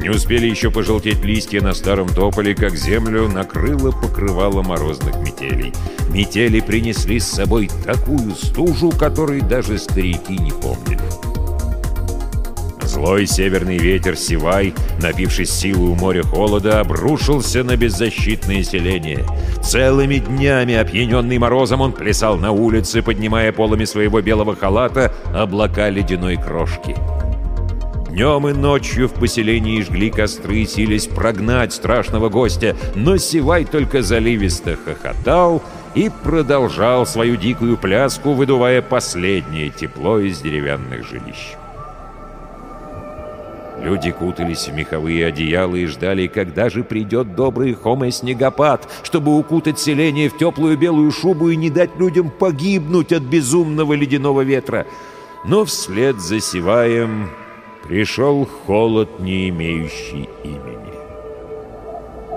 Не 0.00 0.08
успели 0.08 0.46
еще 0.46 0.70
пожелтеть 0.70 1.22
листья 1.22 1.60
на 1.60 1.74
старом 1.74 2.08
тополе, 2.08 2.54
как 2.54 2.74
землю 2.74 3.28
накрыло 3.28 3.90
покрывало 3.90 4.62
морозных 4.62 5.16
метелей. 5.16 5.74
Метели 6.08 6.60
принесли 6.60 7.20
с 7.20 7.26
собой 7.26 7.68
такую 7.84 8.34
стужу, 8.34 8.90
которой 8.90 9.42
даже 9.42 9.76
старики 9.76 10.38
не 10.38 10.52
помнили. 10.52 11.00
Злой 12.82 13.26
северный 13.26 13.76
ветер 13.76 14.16
Сивай, 14.16 14.74
напившись 15.00 15.50
силы 15.50 15.90
у 15.90 15.94
моря 15.94 16.22
холода, 16.22 16.80
обрушился 16.80 17.62
на 17.62 17.76
беззащитное 17.76 18.62
селение. 18.64 19.24
Целыми 19.62 20.16
днями, 20.16 20.74
опьяненный 20.74 21.38
морозом, 21.38 21.82
он 21.82 21.92
плясал 21.92 22.36
на 22.36 22.52
улице, 22.52 23.02
поднимая 23.02 23.52
полами 23.52 23.84
своего 23.84 24.20
белого 24.22 24.56
халата 24.56 25.14
облака 25.32 25.88
ледяной 25.90 26.36
крошки. 26.36 26.96
Днем 28.10 28.48
и 28.48 28.52
ночью 28.52 29.06
в 29.06 29.14
поселении 29.14 29.80
жгли 29.82 30.10
костры, 30.10 30.64
сились 30.64 31.06
прогнать 31.06 31.72
страшного 31.72 32.28
гостя, 32.28 32.76
но 32.96 33.16
Сивай 33.18 33.64
только 33.64 34.02
заливисто 34.02 34.76
хохотал 34.84 35.62
и 35.94 36.10
продолжал 36.24 37.06
свою 37.06 37.36
дикую 37.36 37.76
пляску, 37.76 38.32
выдувая 38.32 38.82
последнее 38.82 39.70
тепло 39.70 40.18
из 40.18 40.40
деревянных 40.40 41.08
жилищ. 41.08 41.54
Люди 43.80 44.10
кутались 44.10 44.66
в 44.66 44.74
меховые 44.74 45.26
одеяла 45.26 45.76
и 45.76 45.86
ждали, 45.86 46.26
когда 46.26 46.68
же 46.68 46.82
придет 46.82 47.36
добрый 47.36 47.74
Хоме-снегопад, 47.74 48.88
чтобы 49.04 49.38
укутать 49.38 49.78
селение 49.78 50.28
в 50.28 50.36
теплую 50.36 50.76
белую 50.76 51.12
шубу 51.12 51.50
и 51.50 51.56
не 51.56 51.70
дать 51.70 51.96
людям 51.96 52.28
погибнуть 52.28 53.12
от 53.12 53.22
безумного 53.22 53.92
ледяного 53.92 54.40
ветра. 54.40 54.84
Но 55.44 55.64
вслед 55.64 56.20
за 56.20 56.40
Сиваем 56.40 57.30
пришел 57.82 58.46
холод, 58.46 59.20
не 59.20 59.48
имеющий 59.48 60.28
имени. 60.44 60.80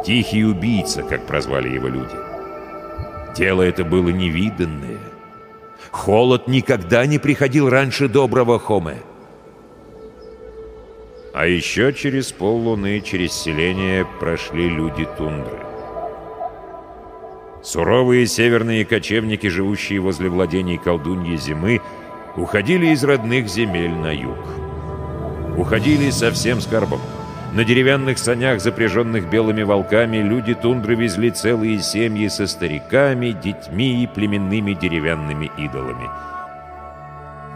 Тихий 0.05 0.43
убийца, 0.43 1.03
как 1.03 1.25
прозвали 1.25 1.69
его 1.69 1.87
люди. 1.87 2.15
Дело 3.35 3.61
это 3.61 3.83
было 3.83 4.09
невиданное. 4.09 4.99
Холод 5.91 6.47
никогда 6.47 7.05
не 7.05 7.19
приходил 7.19 7.69
раньше 7.69 8.07
доброго 8.07 8.59
Хоме. 8.59 8.97
А 11.33 11.47
еще 11.47 11.93
через 11.93 12.31
поллуны 12.31 13.01
через 13.01 13.33
селение 13.33 14.05
прошли 14.19 14.69
люди 14.69 15.07
тундры. 15.17 15.59
Суровые 17.63 18.27
северные 18.27 18.85
кочевники, 18.85 19.47
живущие 19.47 19.99
возле 19.99 20.29
владений 20.29 20.77
колдуньи 20.77 21.37
зимы, 21.37 21.81
уходили 22.35 22.87
из 22.87 23.03
родных 23.03 23.47
земель 23.47 23.93
на 23.93 24.11
юг. 24.11 24.37
Уходили 25.57 26.09
со 26.09 26.31
всем 26.31 26.61
скарбом. 26.61 27.01
На 27.53 27.63
деревянных 27.63 28.17
санях, 28.17 28.61
запряженных 28.61 29.29
белыми 29.29 29.61
волками, 29.61 30.17
люди 30.17 30.55
тундры 30.55 30.95
везли 30.95 31.29
целые 31.29 31.79
семьи 31.79 32.27
со 32.27 32.47
стариками, 32.47 33.31
детьми 33.31 34.03
и 34.03 34.07
племенными 34.07 34.73
деревянными 34.73 35.51
идолами. 35.57 36.09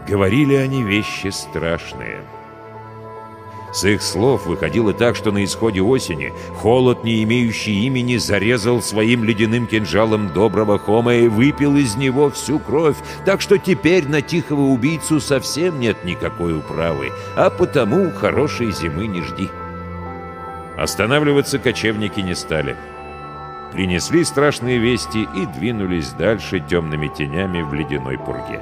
Говорили 0.08 0.54
они 0.54 0.84
вещи 0.84 1.28
страшные— 1.28 2.20
с 3.72 3.84
их 3.84 4.02
слов 4.02 4.46
выходило 4.46 4.92
так, 4.92 5.14
что 5.16 5.30
на 5.30 5.44
исходе 5.44 5.82
осени 5.82 6.32
холод, 6.54 7.04
не 7.04 7.22
имеющий 7.22 7.84
имени, 7.86 8.16
зарезал 8.16 8.80
своим 8.80 9.24
ледяным 9.24 9.66
кинжалом 9.66 10.32
доброго 10.32 10.78
Хома 10.78 11.14
и 11.14 11.28
выпил 11.28 11.76
из 11.76 11.96
него 11.96 12.30
всю 12.30 12.58
кровь, 12.58 12.96
так 13.24 13.40
что 13.40 13.58
теперь 13.58 14.08
на 14.08 14.22
тихого 14.22 14.62
убийцу 14.62 15.20
совсем 15.20 15.80
нет 15.80 16.04
никакой 16.04 16.56
управы, 16.56 17.12
а 17.36 17.50
потому 17.50 18.10
хорошей 18.10 18.72
зимы 18.72 19.06
не 19.06 19.22
жди. 19.22 19.48
Останавливаться 20.76 21.58
кочевники 21.58 22.20
не 22.20 22.34
стали. 22.34 22.76
Принесли 23.72 24.24
страшные 24.24 24.78
вести 24.78 25.28
и 25.34 25.46
двинулись 25.46 26.10
дальше 26.10 26.60
темными 26.60 27.08
тенями 27.08 27.62
в 27.62 27.74
ледяной 27.74 28.16
пурге. 28.16 28.60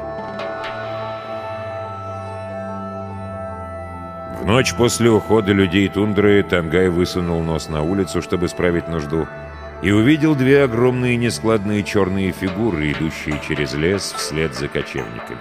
Ночь 4.46 4.74
после 4.74 5.10
ухода 5.10 5.52
людей 5.52 5.88
тундры 5.88 6.42
Тангай 6.42 6.88
высунул 6.88 7.42
нос 7.42 7.68
на 7.68 7.82
улицу, 7.82 8.22
чтобы 8.22 8.48
справить 8.48 8.88
нужду, 8.88 9.26
и 9.82 9.90
увидел 9.90 10.34
две 10.34 10.62
огромные 10.62 11.16
нескладные 11.16 11.82
черные 11.82 12.32
фигуры, 12.32 12.92
идущие 12.92 13.40
через 13.46 13.74
лес 13.74 14.14
вслед 14.16 14.54
за 14.54 14.68
кочевниками. 14.68 15.38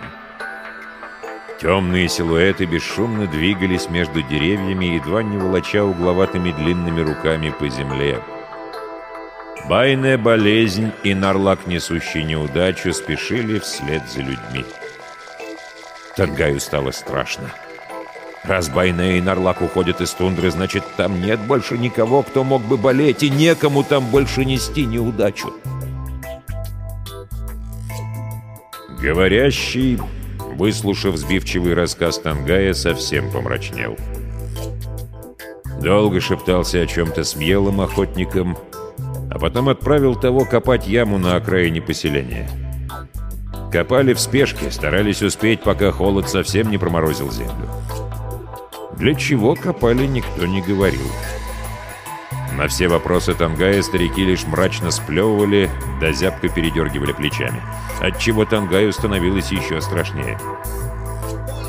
Темные 1.62 2.10
силуэты 2.10 2.66
бесшумно 2.66 3.28
двигались 3.28 3.90
между 3.90 4.22
деревьями, 4.22 4.98
едва 4.98 5.24
не 5.24 5.38
волоча 5.38 5.86
угловатыми 5.86 6.52
длинными 6.52 7.02
руками 7.02 7.54
по 7.58 7.70
земле. 7.70 8.20
Байная 9.70 10.18
болезнь 10.18 10.92
и 11.04 11.14
нарлак, 11.14 11.66
несущий 11.66 12.24
неудачу, 12.24 12.92
спешили 12.92 13.60
вслед 13.60 14.04
за 14.10 14.20
людьми. 14.20 14.66
Тангаю 16.16 16.60
стало 16.60 16.92
страшно. 16.92 17.50
Раз 18.48 18.70
Байне 18.70 19.18
и 19.18 19.22
Нарлак 19.22 19.62
уходят 19.62 20.02
из 20.02 20.12
тундры, 20.12 20.52
значит, 20.52 20.84
там 20.98 21.20
нет 21.20 21.40
больше 21.40 21.78
никого, 21.78 22.22
кто 22.22 22.44
мог 22.44 22.62
бы 22.62 22.78
болеть, 22.78 23.24
и 23.24 23.30
некому 23.30 23.84
там 23.84 24.06
больше 24.06 24.46
нести 24.46 24.86
неудачу. 24.86 25.52
Говорящий, 29.02 30.00
выслушав 30.56 31.18
сбивчивый 31.18 31.74
рассказ 31.74 32.20
Тангая, 32.20 32.74
совсем 32.74 33.32
помрачнел. 33.32 33.98
Долго 35.82 36.22
шептался 36.22 36.82
о 36.82 36.86
чем-то 36.86 37.24
с 37.24 37.36
мелым 37.36 37.82
охотником, 37.82 38.58
а 39.32 39.40
потом 39.40 39.70
отправил 39.70 40.16
того 40.16 40.46
копать 40.46 40.88
яму 40.88 41.18
на 41.18 41.36
окраине 41.36 41.82
поселения. 41.82 42.48
Копали 43.72 44.14
в 44.14 44.20
спешке, 44.20 44.72
старались 44.72 45.22
успеть, 45.22 45.62
пока 45.62 45.92
холод 45.92 46.30
совсем 46.30 46.70
не 46.70 46.78
проморозил 46.78 47.32
землю. 47.32 47.70
Для 48.98 49.14
чего 49.14 49.56
копали, 49.56 50.06
никто 50.06 50.46
не 50.46 50.62
говорил. 50.62 51.08
На 52.58 52.70
все 52.70 52.88
вопросы 52.88 53.34
Тангая 53.34 53.82
старики 53.82 54.24
лишь 54.24 54.46
мрачно 54.46 54.90
сплевывали, 54.90 55.70
да 56.00 56.14
зябко 56.14 56.48
передергивали 56.48 57.12
плечами. 57.12 57.62
Отчего 58.00 58.46
Тангаю 58.46 58.94
становилось 58.94 59.52
еще 59.52 59.82
страшнее. 59.82 60.40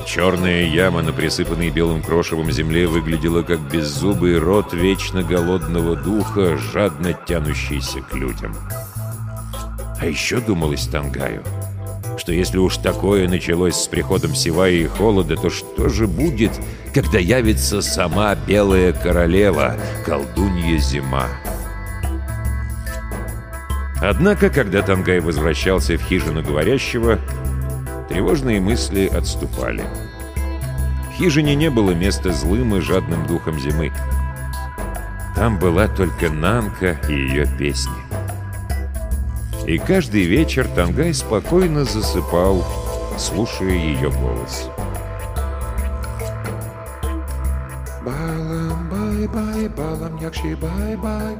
Черная 0.06 0.62
яма 0.66 1.02
на 1.02 1.12
присыпанной 1.12 1.70
белым 1.70 2.00
крошевом 2.00 2.52
земле 2.52 2.86
выглядела 2.86 3.42
как 3.42 3.58
беззубый 3.58 4.38
рот 4.38 4.72
вечно 4.72 5.24
голодного 5.24 5.96
духа, 5.96 6.56
жадно 6.56 7.12
тянущийся 7.12 8.00
к 8.02 8.14
людям. 8.14 8.54
А 10.00 10.06
еще 10.06 10.40
думалось 10.40 10.86
Тангаю— 10.86 11.42
что 12.18 12.32
если 12.32 12.58
уж 12.58 12.78
такое 12.78 13.28
началось 13.28 13.76
с 13.76 13.86
приходом 13.86 14.34
Сивая 14.34 14.72
и 14.72 14.86
холода, 14.86 15.36
то 15.36 15.50
что 15.50 15.88
же 15.88 16.06
будет, 16.06 16.52
когда 16.96 17.18
явится 17.18 17.82
сама 17.82 18.34
Белая 18.34 18.94
Королева, 18.94 19.76
колдунья 20.06 20.78
Зима? 20.78 21.28
Однако, 24.00 24.48
когда 24.48 24.80
Тангай 24.80 25.20
возвращался 25.20 25.98
в 25.98 26.00
хижину 26.00 26.42
говорящего, 26.42 27.18
тревожные 28.08 28.60
мысли 28.62 29.10
отступали. 29.14 29.84
В 31.10 31.18
хижине 31.18 31.54
не 31.54 31.68
было 31.68 31.90
места 31.90 32.32
злым 32.32 32.74
и 32.76 32.80
жадным 32.80 33.26
духом 33.26 33.60
зимы. 33.60 33.92
Там 35.34 35.58
была 35.58 35.88
только 35.88 36.30
Нанка 36.30 36.98
и 37.10 37.12
ее 37.12 37.46
песни. 37.58 37.92
И 39.66 39.76
каждый 39.76 40.24
вечер 40.24 40.66
Тангай 40.66 41.12
спокойно 41.12 41.84
засыпал, 41.84 42.64
слушая 43.18 43.72
ее 43.72 44.10
голос. 44.10 44.70
Бай-бай, 49.26 49.68
балам 49.68 50.16
якши 50.22 50.56
бай-бай. 50.56 51.36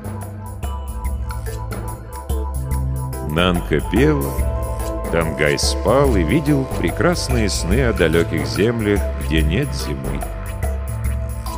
Нанка 3.31 3.81
пела, 3.93 4.33
Тангай 5.13 5.59
спал 5.59 6.17
и 6.17 6.23
видел 6.23 6.67
прекрасные 6.79 7.49
сны 7.49 7.85
о 7.85 7.93
далеких 7.93 8.47
землях, 8.47 9.01
где 9.25 9.43
нет 9.43 9.69
зимы. 9.75 10.21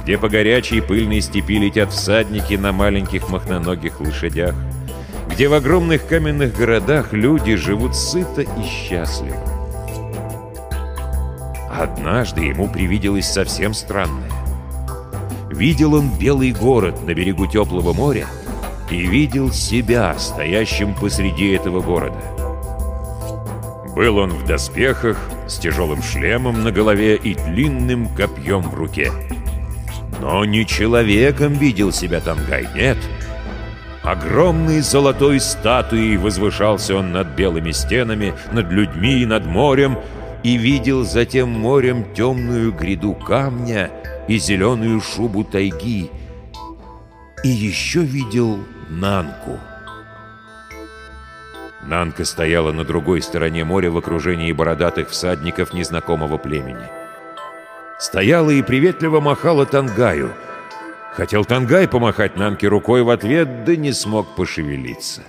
Где 0.03 0.19
по 0.19 0.29
горячей 0.29 0.81
пыльной 0.81 1.21
степи 1.21 1.59
летят 1.59 1.93
всадники 1.93 2.55
на 2.55 2.73
маленьких 2.73 3.29
махноногих 3.31 4.01
лошадях 4.01 4.55
где 5.31 5.47
в 5.47 5.55
огромных 5.55 6.07
каменных 6.09 6.57
городах 6.57 7.13
люди 7.13 7.55
живут 7.55 7.95
сыто 7.95 8.41
и 8.41 8.63
счастливо. 8.65 9.37
Однажды 11.71 12.41
ему 12.41 12.69
привиделось 12.69 13.31
совсем 13.31 13.73
странное. 13.73 14.48
Видел 15.59 15.95
он 15.95 16.17
белый 16.17 16.53
город 16.53 17.05
на 17.05 17.13
берегу 17.15 17.49
теплого 17.49 17.93
моря 17.93 18.29
и 18.93 19.05
видел 19.05 19.51
себя, 19.51 20.17
стоящим 20.17 20.95
посреди 20.95 21.51
этого 21.51 21.81
города. 21.81 22.23
Был 23.97 24.19
он 24.19 24.31
в 24.31 24.47
доспехах, 24.47 25.19
с 25.49 25.59
тяжелым 25.59 26.01
шлемом 26.01 26.63
на 26.63 26.71
голове 26.71 27.17
и 27.17 27.35
длинным 27.35 28.07
копьем 28.15 28.63
в 28.63 28.75
руке. 28.75 29.11
Но 30.21 30.45
не 30.45 30.65
человеком 30.65 31.55
видел 31.55 31.91
себя 31.91 32.21
Тангай, 32.21 32.69
нет— 32.75 32.99
Огромной 34.05 34.81
золотой 34.81 35.39
статуей 35.39 36.17
возвышался 36.17 36.97
он 36.97 37.13
над 37.13 37.37
белыми 37.37 37.73
стенами, 37.73 38.33
над 38.53 38.73
людьми 38.73 39.21
и 39.21 39.27
над 39.27 39.45
морем, 39.45 39.99
и 40.43 40.57
видел 40.57 41.05
за 41.05 41.27
тем 41.27 41.51
морем 41.51 42.07
темную 42.15 42.73
гряду 42.73 43.13
камня 43.13 43.91
и 44.29 44.39
зеленую 44.39 45.01
шубу 45.01 45.43
тайги, 45.43 46.11
и 47.43 47.49
еще 47.49 48.01
видел 48.01 48.59
Нанку. 48.89 49.59
Нанка 51.83 52.25
стояла 52.25 52.71
на 52.73 52.85
другой 52.85 53.23
стороне 53.23 53.65
моря 53.65 53.91
в 53.91 53.97
окружении 53.97 54.53
бородатых 54.53 55.11
всадников 55.11 55.73
незнакомого 55.73 56.37
племени. 56.37 56.87
Стояла 57.99 58.51
и 58.51 58.63
приветливо 58.63 59.21
махала 59.21 59.67
Тангаю— 59.67 60.33
Хотел 61.19 61.45
Тангай 61.45 61.89
помахать 61.89 62.37
Нанке 62.37 62.69
рукой 62.69 63.03
в 63.03 63.11
ответ, 63.11 63.65
да 63.65 63.75
не 63.75 63.93
смог 63.93 64.37
пошевелиться. 64.37 65.23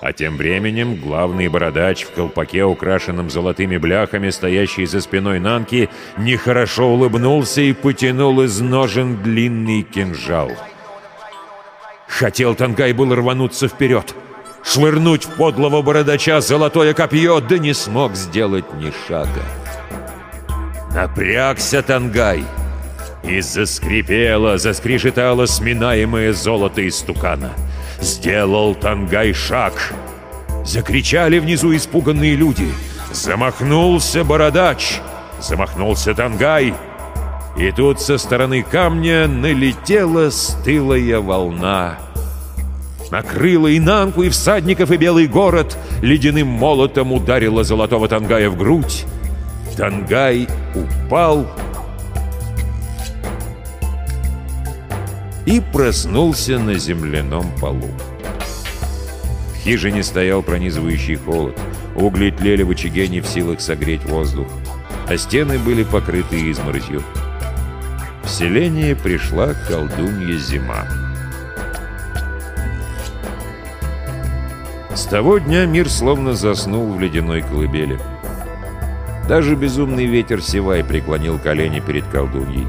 А 0.00 0.14
тем 0.14 0.38
временем 0.38 0.96
главный 0.96 1.48
бородач 1.48 2.04
в 2.04 2.12
колпаке, 2.12 2.64
украшенном 2.64 3.28
золотыми 3.28 3.76
бляхами, 3.76 4.30
стоящий 4.30 4.86
за 4.86 5.02
спиной 5.02 5.40
Нанки, 5.40 5.90
нехорошо 6.16 6.88
улыбнулся 6.88 7.60
и 7.60 7.74
потянул 7.74 8.40
из 8.40 8.60
ножен 8.60 9.22
длинный 9.22 9.82
кинжал. 9.82 10.50
Хотел 12.08 12.54
Тангай 12.54 12.94
был 12.94 13.14
рвануться 13.14 13.68
вперед, 13.68 14.14
швырнуть 14.64 15.24
в 15.24 15.36
подлого 15.36 15.82
бородача 15.82 16.40
золотое 16.40 16.94
копье, 16.94 17.40
да 17.40 17.58
не 17.58 17.74
смог 17.74 18.14
сделать 18.14 18.72
ни 18.74 18.92
шага. 19.06 19.42
Напрягся 20.94 21.82
Тангай, 21.82 22.42
и 23.22 23.40
заскрипело, 23.40 24.56
заскрежетало 24.56 25.44
сминаемое 25.44 26.32
золото 26.32 26.80
из 26.80 26.96
стукана. 26.96 27.52
Сделал 28.00 28.74
Тангай 28.74 29.32
шаг. 29.32 29.94
Закричали 30.64 31.38
внизу 31.38 31.74
испуганные 31.74 32.34
люди. 32.34 32.68
Замахнулся 33.12 34.24
бородач. 34.24 35.00
Замахнулся 35.40 36.14
Тангай. 36.14 36.74
И 37.56 37.70
тут 37.72 38.00
со 38.00 38.16
стороны 38.16 38.62
камня 38.62 39.26
налетела 39.26 40.30
стылая 40.30 41.20
волна. 41.20 41.98
Накрыла 43.10 43.66
и 43.66 43.80
Нанку, 43.80 44.22
и 44.22 44.28
всадников, 44.28 44.90
и 44.92 44.96
белый 44.96 45.26
город. 45.26 45.76
Ледяным 46.00 46.46
молотом 46.46 47.12
ударила 47.12 47.64
золотого 47.64 48.08
Тангая 48.08 48.48
в 48.48 48.56
грудь. 48.56 49.04
Тангай 49.76 50.48
упал 50.74 51.46
и 55.50 55.60
проснулся 55.60 56.60
на 56.60 56.74
земляном 56.74 57.44
полу. 57.60 57.90
В 59.52 59.56
хижине 59.64 60.04
стоял 60.04 60.44
пронизывающий 60.44 61.16
холод. 61.16 61.58
Угли 61.96 62.30
тлели 62.30 62.62
в 62.62 62.70
очаге 62.70 63.08
не 63.08 63.20
в 63.20 63.26
силах 63.26 63.60
согреть 63.60 64.04
воздух, 64.04 64.46
а 65.08 65.16
стены 65.16 65.58
были 65.58 65.82
покрыты 65.82 66.52
изморозью. 66.52 67.02
В 68.22 68.28
селение 68.28 68.94
пришла 68.94 69.54
колдунья 69.68 70.38
зима. 70.38 70.86
С 74.94 75.02
того 75.06 75.38
дня 75.38 75.66
мир 75.66 75.88
словно 75.88 76.34
заснул 76.34 76.92
в 76.92 77.00
ледяной 77.00 77.42
колыбели. 77.42 77.98
Даже 79.28 79.56
безумный 79.56 80.06
ветер 80.06 80.42
Севай 80.42 80.84
преклонил 80.84 81.40
колени 81.40 81.80
перед 81.80 82.06
колдуньей. 82.06 82.68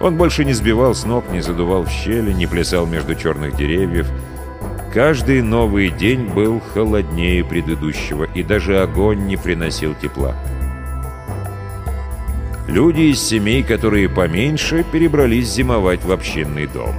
Он 0.00 0.16
больше 0.16 0.44
не 0.44 0.52
сбивал 0.52 0.94
с 0.94 1.04
ног, 1.04 1.24
не 1.30 1.40
задувал 1.40 1.84
в 1.84 1.90
щели, 1.90 2.32
не 2.32 2.46
плясал 2.46 2.86
между 2.86 3.14
черных 3.14 3.56
деревьев. 3.56 4.06
Каждый 4.94 5.42
новый 5.42 5.90
день 5.90 6.26
был 6.26 6.60
холоднее 6.72 7.44
предыдущего, 7.44 8.24
и 8.24 8.42
даже 8.42 8.80
огонь 8.80 9.26
не 9.26 9.36
приносил 9.36 9.94
тепла. 9.94 10.34
Люди 12.68 13.00
из 13.12 13.20
семей, 13.20 13.62
которые 13.62 14.08
поменьше, 14.08 14.84
перебрались 14.92 15.48
зимовать 15.48 16.04
в 16.04 16.12
общинный 16.12 16.66
дом. 16.66 16.94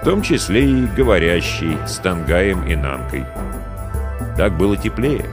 В 0.00 0.04
том 0.04 0.22
числе 0.22 0.64
и 0.64 0.86
говорящий 0.86 1.76
с 1.86 1.96
Тангаем 1.96 2.64
и 2.66 2.76
Нанкой. 2.76 3.24
Так 4.36 4.56
было 4.56 4.76
теплее. 4.76 5.24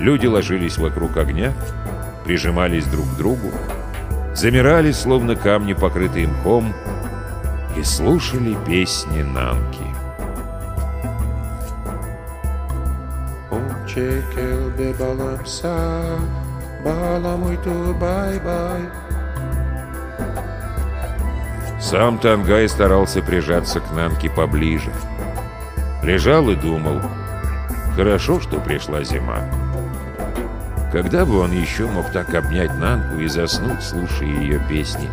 Люди 0.00 0.26
ложились 0.26 0.76
вокруг 0.76 1.16
огня, 1.16 1.54
прижимались 2.24 2.84
друг 2.86 3.06
к 3.06 3.16
другу, 3.16 3.52
замирали, 4.36 4.92
словно 4.92 5.34
камни, 5.34 5.72
покрытые 5.72 6.28
мхом, 6.28 6.74
и 7.76 7.82
слушали 7.82 8.56
песни 8.66 9.22
Нанки. 9.22 9.84
Сам 21.80 22.18
Тангай 22.18 22.68
старался 22.68 23.22
прижаться 23.22 23.80
к 23.80 23.90
Нанке 23.92 24.28
поближе. 24.28 24.92
Лежал 26.02 26.50
и 26.50 26.54
думал. 26.54 27.00
Хорошо, 27.94 28.40
что 28.40 28.60
пришла 28.60 29.02
зима. 29.02 29.65
Когда 30.96 31.26
бы 31.26 31.40
он 31.40 31.52
еще 31.52 31.86
мог 31.86 32.10
так 32.10 32.34
обнять 32.34 32.74
Нанку 32.78 33.20
и 33.20 33.28
заснуть, 33.28 33.82
слушая 33.82 34.28
ее 34.28 34.58
песни? 34.66 35.10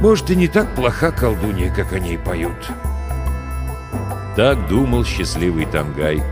Может, 0.00 0.30
и 0.30 0.36
не 0.36 0.46
так 0.46 0.72
плоха 0.76 1.10
колдунья, 1.10 1.74
как 1.74 1.92
о 1.92 1.98
ней 1.98 2.16
поют. 2.16 2.70
Так 4.36 4.68
думал 4.68 5.04
счастливый 5.04 5.66
Тангай. 5.66 6.22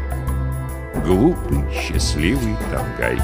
Глупый, 1.04 1.64
счастливый 1.72 2.56
Тангай. 2.70 3.18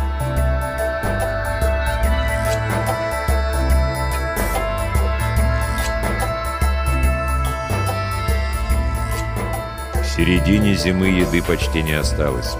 К 9.92 10.04
середине 10.04 10.74
зимы 10.74 11.06
еды 11.06 11.40
почти 11.40 11.84
не 11.84 11.92
осталось. 11.92 12.56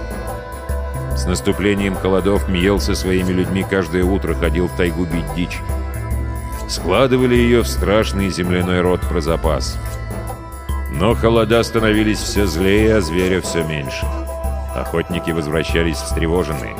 С 1.25 1.27
наступлением 1.27 1.95
холодов 1.95 2.47
Мьел 2.47 2.79
со 2.79 2.93
своими 2.93 3.31
людьми 3.31 3.65
каждое 3.67 4.03
утро 4.03 4.35
ходил 4.35 4.67
в 4.67 4.77
тайгу 4.77 5.05
бить 5.05 5.25
дичь. 5.35 5.59
Складывали 6.69 7.33
ее 7.33 7.63
в 7.63 7.67
страшный 7.67 8.29
земляной 8.29 8.81
рот 8.81 9.01
про 9.01 9.21
запас. 9.21 9.75
Но 10.91 11.15
холода 11.15 11.63
становились 11.63 12.19
все 12.19 12.45
злее, 12.45 12.97
а 12.97 13.01
зверя 13.01 13.41
все 13.41 13.63
меньше. 13.63 14.05
Охотники 14.75 15.31
возвращались 15.31 15.97
встревоженные. 15.97 16.75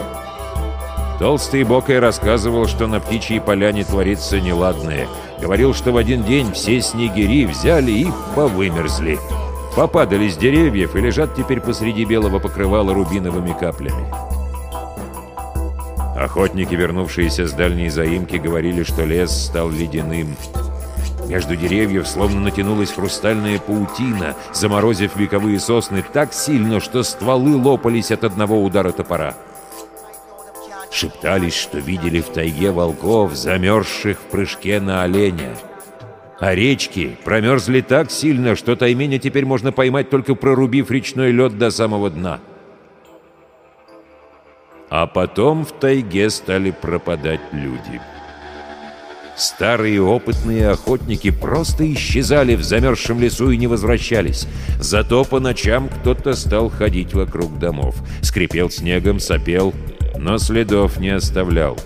Толстый 1.17 1.63
Бокой 1.63 1.97
рассказывал, 1.97 2.67
что 2.67 2.85
на 2.85 2.99
птичьей 2.99 3.41
поляне 3.41 3.83
творится 3.83 4.39
неладное. 4.39 5.07
Говорил, 5.41 5.73
что 5.73 5.91
в 5.91 5.97
один 5.97 6.23
день 6.23 6.51
все 6.53 6.81
снегири 6.81 7.47
взяли 7.47 7.91
и 7.91 8.07
повымерзли. 8.35 9.17
Попадали 9.75 10.29
с 10.29 10.37
деревьев 10.37 10.95
и 10.95 11.01
лежат 11.01 11.33
теперь 11.33 11.61
посреди 11.61 12.05
белого 12.05 12.37
покрывала 12.37 12.93
рубиновыми 12.93 13.53
каплями. 13.59 14.34
Охотники, 16.15 16.73
вернувшиеся 16.73 17.45
с 17.45 17.51
дальней 17.51 17.89
заимки, 17.89 18.37
говорили, 18.37 18.83
что 18.83 19.03
лес 19.03 19.31
стал 19.31 19.69
ледяным. 19.69 20.35
Между 21.27 21.57
деревьев 21.57 22.07
словно 22.07 22.39
натянулась 22.39 22.91
хрустальная 22.91 23.59
паутина, 23.59 24.35
заморозив 24.53 25.17
вековые 25.17 25.59
сосны 25.59 26.05
так 26.13 26.33
сильно, 26.33 26.79
что 26.79 27.03
стволы 27.03 27.57
лопались 27.57 28.11
от 28.11 28.23
одного 28.23 28.63
удара 28.63 28.91
топора. 28.91 29.33
Шептались, 30.89 31.55
что 31.55 31.79
видели 31.79 32.21
в 32.21 32.27
тайге 32.27 32.71
волков, 32.71 33.35
замерзших 33.35 34.17
в 34.17 34.23
прыжке 34.31 34.79
на 34.79 35.03
оленя. 35.03 35.57
А 36.39 36.55
речки 36.55 37.17
промерзли 37.25 37.81
так 37.81 38.09
сильно, 38.09 38.55
что 38.55 38.77
тайменя 38.77 39.19
теперь 39.19 39.45
можно 39.45 39.73
поймать, 39.73 40.09
только 40.09 40.35
прорубив 40.35 40.91
речной 40.91 41.31
лед 41.31 41.57
до 41.57 41.71
самого 41.71 42.09
дна. 42.09 42.39
А 44.89 45.07
потом 45.07 45.65
в 45.65 45.71
тайге 45.71 46.29
стали 46.29 46.71
пропадать 46.71 47.41
люди. 47.51 47.99
Старые 49.35 50.01
опытные 50.01 50.69
охотники 50.69 51.29
просто 51.29 51.91
исчезали 51.93 52.55
в 52.55 52.63
замерзшем 52.63 53.19
лесу 53.19 53.51
и 53.51 53.57
не 53.57 53.67
возвращались. 53.67 54.47
Зато 54.79 55.25
по 55.25 55.41
ночам 55.41 55.89
кто-то 55.89 56.33
стал 56.33 56.69
ходить 56.69 57.13
вокруг 57.13 57.59
домов. 57.59 57.95
Скрипел 58.21 58.69
снегом, 58.69 59.19
сопел, 59.19 59.73
но 60.17 60.37
следов 60.37 60.97
не 60.99 61.09
оставлял. 61.09 61.77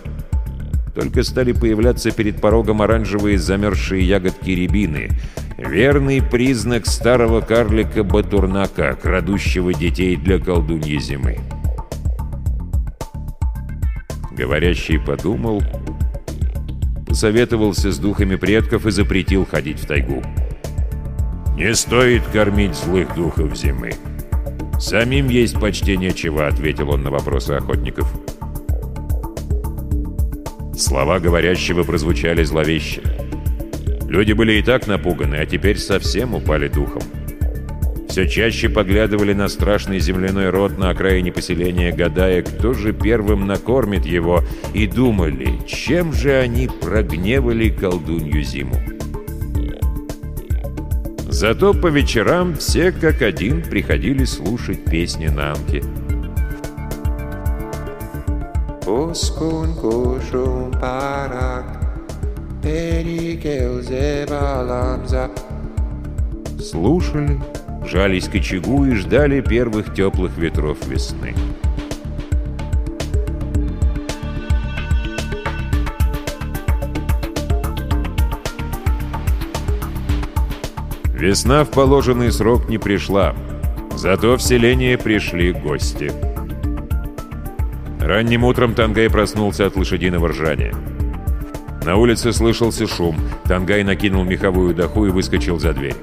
Только 0.94 1.24
стали 1.24 1.54
появляться 1.54 2.12
перед 2.12 2.40
порогом 2.40 2.82
оранжевые 2.84 3.40
замерзшие 3.40 4.08
ягодки 4.08 4.52
рябины. 4.52 5.10
Верный 5.58 6.22
признак 6.22 6.86
старого 6.86 7.42
карлика 7.42 8.04
Батурнака, 8.04 8.96
крадущего 9.02 9.74
детей 9.74 10.16
для 10.18 10.40
колдуньи 10.40 11.00
зимы. 11.00 11.38
Говорящий 14.40 14.98
подумал, 14.98 15.62
посоветовался 17.06 17.92
с 17.92 18.00
духами 18.00 18.38
предков 18.38 18.86
и 18.86 18.92
запретил 18.92 19.46
ходить 19.46 19.80
в 19.80 19.86
тайгу. 19.86 20.24
«Не 21.58 21.76
стоит 21.76 22.24
кормить 22.32 22.74
злых 22.74 23.14
духов 23.16 23.54
зимы. 23.58 23.92
Самим 24.80 25.28
есть 25.28 25.60
почти 25.60 25.98
нечего»,— 25.98 26.48
ответил 26.48 26.90
он 26.92 27.04
на 27.04 27.12
вопросы 27.12 27.52
охотников. 27.52 28.10
Слова 30.74 31.20
говорящего 31.20 31.84
прозвучали 31.84 32.46
зловеще. 32.46 33.02
Люди 34.08 34.32
были 34.32 34.54
и 34.54 34.62
так 34.62 34.88
напуганы, 34.88 35.36
а 35.36 35.46
теперь 35.46 35.78
совсем 35.78 36.34
упали 36.34 36.70
духом. 36.70 37.04
Все 38.10 38.28
чаще 38.28 38.70
поглядывали 38.70 39.34
на 39.34 39.48
страшный 39.48 40.00
земляной 40.00 40.50
род 40.50 40.80
на 40.80 40.90
окраине 40.90 41.32
поселения, 41.32 41.92
гадая, 41.92 42.42
кто 42.42 42.74
же 42.74 42.92
первым 42.92 43.46
накормит 43.46 44.06
его, 44.06 44.44
и 44.74 44.88
думали, 44.88 45.60
чем 45.68 46.12
же 46.12 46.34
они 46.34 46.68
прогневали 46.68 47.70
колдунью 47.70 48.44
зиму. 48.44 48.76
Зато 51.28 51.74
по 51.76 51.88
вечерам 51.88 52.56
все 52.56 52.92
как 52.92 53.22
один 53.22 53.62
приходили 53.62 54.26
слушать 54.26 54.84
песни 54.86 55.28
Нанки. 55.28 55.84
Uskun 58.86 59.76
kushum 59.80 60.72
parak 60.82 61.78
Перикел 62.64 63.82
зебаламза 63.82 65.30
Слушали, 66.60 67.40
жались 67.90 68.28
к 68.28 68.36
очагу 68.36 68.86
и 68.86 68.94
ждали 68.94 69.42
первых 69.42 69.94
теплых 69.94 70.38
ветров 70.38 70.78
весны. 70.88 71.34
Весна 81.14 81.66
в 81.66 81.72
положенный 81.72 82.32
срок 82.32 82.70
не 82.70 82.78
пришла, 82.78 83.36
зато 83.96 84.38
в 84.38 84.42
селение 84.42 84.98
пришли 84.98 85.52
гости. 85.52 86.14
Ранним 88.00 88.46
утром 88.46 88.74
Тангай 88.74 89.10
проснулся 89.10 89.66
от 89.66 89.76
лошадиного 89.76 90.30
ржания. 90.30 90.74
На 91.84 91.98
улице 91.98 92.32
слышался 92.32 92.88
шум. 92.88 93.18
Тангай 93.46 93.84
накинул 93.84 94.24
меховую 94.24 94.74
доху 94.74 95.08
и 95.08 95.10
выскочил 95.10 95.60
за 95.60 95.74
дверь. 95.74 95.96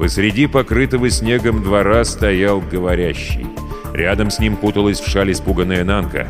Посреди 0.00 0.46
покрытого 0.46 1.10
снегом 1.10 1.62
двора 1.62 2.04
стоял 2.04 2.62
говорящий. 2.62 3.46
Рядом 3.92 4.30
с 4.30 4.38
ним 4.38 4.56
куталась 4.56 4.98
в 4.98 5.06
шаль 5.06 5.30
испуганная 5.30 5.84
Нанка. 5.84 6.26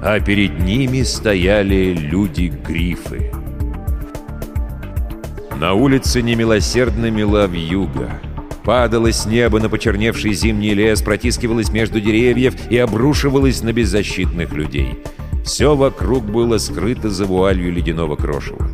А 0.00 0.20
перед 0.20 0.60
ними 0.60 1.02
стояли 1.02 1.92
люди-грифы. 1.92 3.32
На 5.58 5.72
улице 5.72 6.22
немилосердно 6.22 7.10
мела 7.10 7.48
вьюга. 7.48 8.10
Падала 8.62 9.10
с 9.10 9.26
неба 9.26 9.58
на 9.58 9.68
почерневший 9.68 10.32
зимний 10.32 10.72
лес, 10.72 11.02
протискивалась 11.02 11.72
между 11.72 12.00
деревьев 12.00 12.54
и 12.70 12.78
обрушивалась 12.78 13.60
на 13.64 13.72
беззащитных 13.72 14.52
людей. 14.52 15.00
Все 15.44 15.74
вокруг 15.74 16.26
было 16.26 16.58
скрыто 16.58 17.10
за 17.10 17.24
вуалью 17.24 17.72
ледяного 17.72 18.14
крошева. 18.14 18.73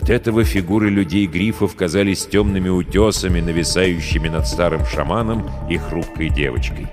От 0.00 0.08
этого 0.08 0.44
фигуры 0.44 0.88
людей-грифов 0.88 1.76
казались 1.76 2.26
темными 2.26 2.70
утесами, 2.70 3.40
нависающими 3.40 4.28
над 4.28 4.46
старым 4.46 4.86
шаманом 4.86 5.46
и 5.68 5.76
хрупкой 5.76 6.30
девочкой. 6.30 6.86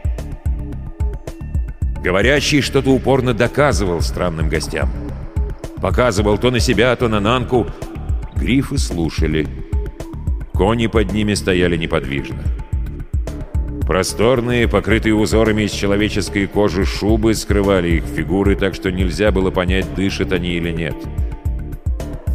Говорящий 2.04 2.62
что-то 2.62 2.90
упорно 2.92 3.34
доказывал 3.34 4.02
странным 4.02 4.50
гостям. 4.50 4.90
Показывал 5.82 6.38
то 6.38 6.52
на 6.52 6.60
себя, 6.60 6.96
то 6.98 7.08
на 7.08 7.22
Нанку. 7.22 7.68
Грифы 8.36 8.78
слушали. 8.78 9.48
Кони 10.54 10.88
под 10.88 11.14
ними 11.14 11.34
стояли 11.34 11.78
неподвижно. 11.78 12.44
Просторные, 13.88 14.68
покрытые 14.68 15.16
узорами 15.16 15.64
из 15.64 15.72
человеческой 15.72 16.46
кожи 16.46 16.84
шубы 16.84 17.34
скрывали 17.36 17.90
их 17.98 18.04
фигуры, 18.04 18.58
так 18.58 18.76
что 18.76 18.92
нельзя 18.92 19.32
было 19.32 19.50
понять, 19.50 19.96
дышат 19.96 20.34
они 20.34 20.56
или 20.56 20.72
нет. 20.72 20.96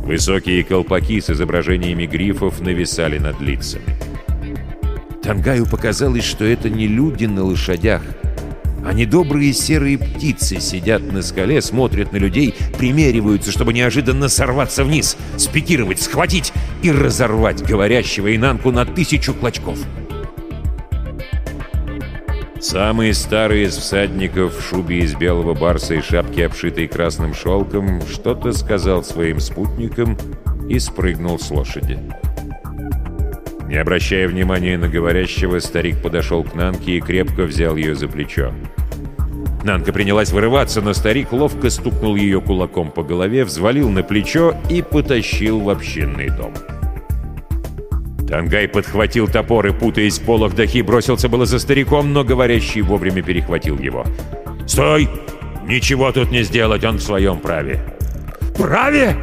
Высокие 0.05 0.65
колпаки 0.65 1.21
с 1.21 1.31
изображениями 1.31 2.07
грифов 2.07 2.61
нависали 2.61 3.19
над 3.19 3.41
лицами. 3.41 3.85
Тангаю 5.23 5.65
показалось, 5.65 6.25
что 6.25 6.45
это 6.45 6.69
не 6.69 6.89
люди 6.89 7.27
на 7.27 7.45
лошадях, 7.45 8.03
а 8.85 8.93
недобрые 8.93 9.53
серые 9.53 9.99
птицы 9.99 10.59
сидят 10.61 11.13
на 11.13 11.23
скале, 11.23 11.63
смотрят 11.63 12.13
на 12.13 12.17
людей, 12.17 12.53
примериваются, 12.77 13.53
чтобы 13.53 13.73
неожиданно 13.73 14.29
сорваться 14.29 14.83
вниз, 14.83 15.17
спикировать, 15.37 16.01
схватить 16.01 16.53
и 16.83 16.91
разорвать 16.91 17.63
говорящего 17.63 18.35
Инанку 18.35 18.73
на 18.73 18.85
тысячу 18.85 19.33
клочков. 19.35 19.79
Самый 22.73 23.13
старый 23.13 23.65
из 23.65 23.77
всадников 23.77 24.57
в 24.57 24.67
шубе 24.67 25.01
из 25.01 25.15
белого 25.15 25.53
барса 25.53 25.93
и 25.93 26.01
шапке, 26.01 26.47
обшитой 26.47 26.89
красным 26.89 27.35
шелком, 27.35 28.01
что-то 28.11 28.55
сказал 28.55 29.05
своим 29.05 29.41
спутникам 29.41 30.17
и 30.71 30.79
спрыгнул 30.79 31.39
с 31.39 31.51
лошади. 31.51 31.99
Не 33.69 33.77
обращая 33.77 34.27
внимания 34.27 34.79
на 34.79 34.89
говорящего, 34.89 35.59
старик 35.59 36.01
подошел 36.01 36.45
к 36.45 36.55
Нанке 36.55 36.93
и 36.93 37.01
крепко 37.03 37.43
взял 37.43 37.77
ее 37.77 37.95
за 37.95 38.09
плечо. 38.09 38.55
Нанка 39.65 39.93
принялась 39.93 40.33
вырываться, 40.33 40.81
но 40.81 40.95
старик 40.95 41.31
ловко 41.33 41.69
стукнул 41.69 42.17
ее 42.17 42.41
кулаком 42.41 42.91
по 42.91 43.03
голове, 43.03 43.45
взвалил 43.45 43.91
на 43.91 44.03
плечо 44.03 44.57
и 44.71 44.81
потащил 44.81 45.61
в 45.61 45.69
общинный 45.69 46.31
дом. 46.31 46.55
Тангай 48.33 48.67
подхватил 48.67 49.29
топор 49.29 49.67
и, 49.67 49.73
путаясь 49.73 50.19
в 50.19 50.23
полах 50.23 50.55
дахи, 50.55 50.81
бросился 50.81 51.29
было 51.29 51.45
за 51.45 51.59
стариком, 51.59 52.15
но 52.15 52.25
говорящий 52.25 52.81
вовремя 52.81 53.23
перехватил 53.23 53.79
его. 53.79 54.07
«Стой! 54.67 55.07
Ничего 55.67 56.11
тут 56.13 56.31
не 56.31 56.43
сделать, 56.43 56.83
он 56.83 56.97
в 56.97 57.03
своем 57.03 57.41
праве!» 57.41 57.85
«Праве?» 58.57 59.15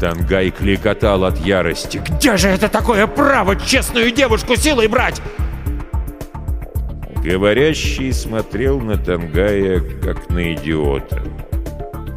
Тангай 0.00 0.50
кликотал 0.50 1.24
от 1.26 1.38
ярости. 1.46 2.02
«Где 2.04 2.36
же 2.36 2.48
это 2.48 2.68
такое 2.68 3.06
право 3.06 3.54
честную 3.54 4.10
девушку 4.10 4.56
силой 4.56 4.88
брать?» 4.88 5.22
Говорящий 7.22 8.12
смотрел 8.12 8.80
на 8.80 8.98
Тангая, 8.98 9.80
как 10.02 10.28
на 10.30 10.54
идиота. 10.54 11.22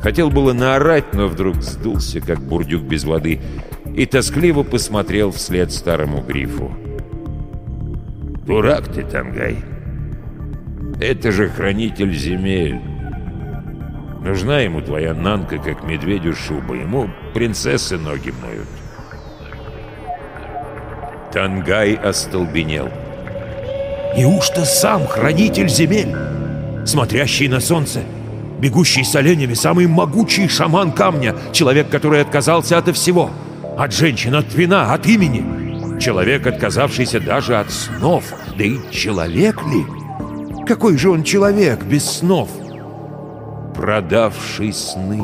Хотел 0.02 0.32
было 0.32 0.54
наорать, 0.54 1.14
но 1.14 1.28
вдруг 1.28 1.62
сдулся, 1.62 2.22
как 2.22 2.40
бурдюк 2.40 2.82
без 2.82 3.04
воды, 3.04 3.40
и 3.98 4.06
тоскливо 4.06 4.62
посмотрел 4.62 5.32
вслед 5.32 5.74
старому 5.74 6.22
грифу. 6.22 6.72
«Дурак 8.46 8.88
ты, 8.94 9.04
Тангай! 9.04 9.58
Это 11.02 11.32
же 11.32 11.50
хранитель 11.50 12.14
земель! 12.14 12.80
Нужна 14.22 14.60
ему 14.60 14.82
твоя 14.82 15.16
нанка, 15.16 15.58
как 15.58 15.84
медведю 15.84 16.36
шуба, 16.36 16.76
ему 16.76 17.10
принцессы 17.34 17.98
ноги 17.98 18.32
моют!» 18.40 18.68
Тангай 21.34 21.96
остолбенел. 21.96 22.90
«Неужто 24.16 24.64
сам 24.64 25.08
хранитель 25.08 25.70
земель, 25.70 26.16
смотрящий 26.86 27.48
на 27.48 27.60
солнце?» 27.60 28.02
Бегущий 28.60 29.04
с 29.04 29.16
оленями, 29.16 29.54
самый 29.54 29.86
могучий 29.86 30.48
шаман 30.48 30.92
камня, 30.92 31.36
человек, 31.52 31.90
который 31.90 32.22
отказался 32.22 32.80
от 32.80 32.96
всего. 32.96 33.30
От 33.78 33.94
женщин, 33.94 34.34
от 34.34 34.54
вина, 34.56 34.94
от 34.94 35.06
имени. 35.06 36.00
Человек, 36.00 36.48
отказавшийся 36.48 37.20
даже 37.20 37.58
от 37.58 37.70
снов. 37.70 38.24
Да 38.58 38.64
и 38.64 38.80
человек 38.92 39.62
ли? 39.68 39.86
Какой 40.66 40.98
же 40.98 41.12
он 41.12 41.24
человек 41.24 41.84
без 41.84 42.04
снов? 42.04 42.50
Продавший 43.76 44.74
сны. 44.74 45.22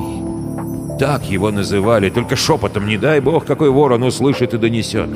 Так 1.00 1.24
его 1.24 1.50
называли, 1.50 2.12
только 2.12 2.36
шепотом, 2.36 2.88
не 2.88 2.98
дай 2.98 3.20
бог, 3.20 3.46
какой 3.46 3.72
ворон 3.72 4.04
услышит 4.04 4.54
и 4.54 4.60
донесет. 4.60 5.10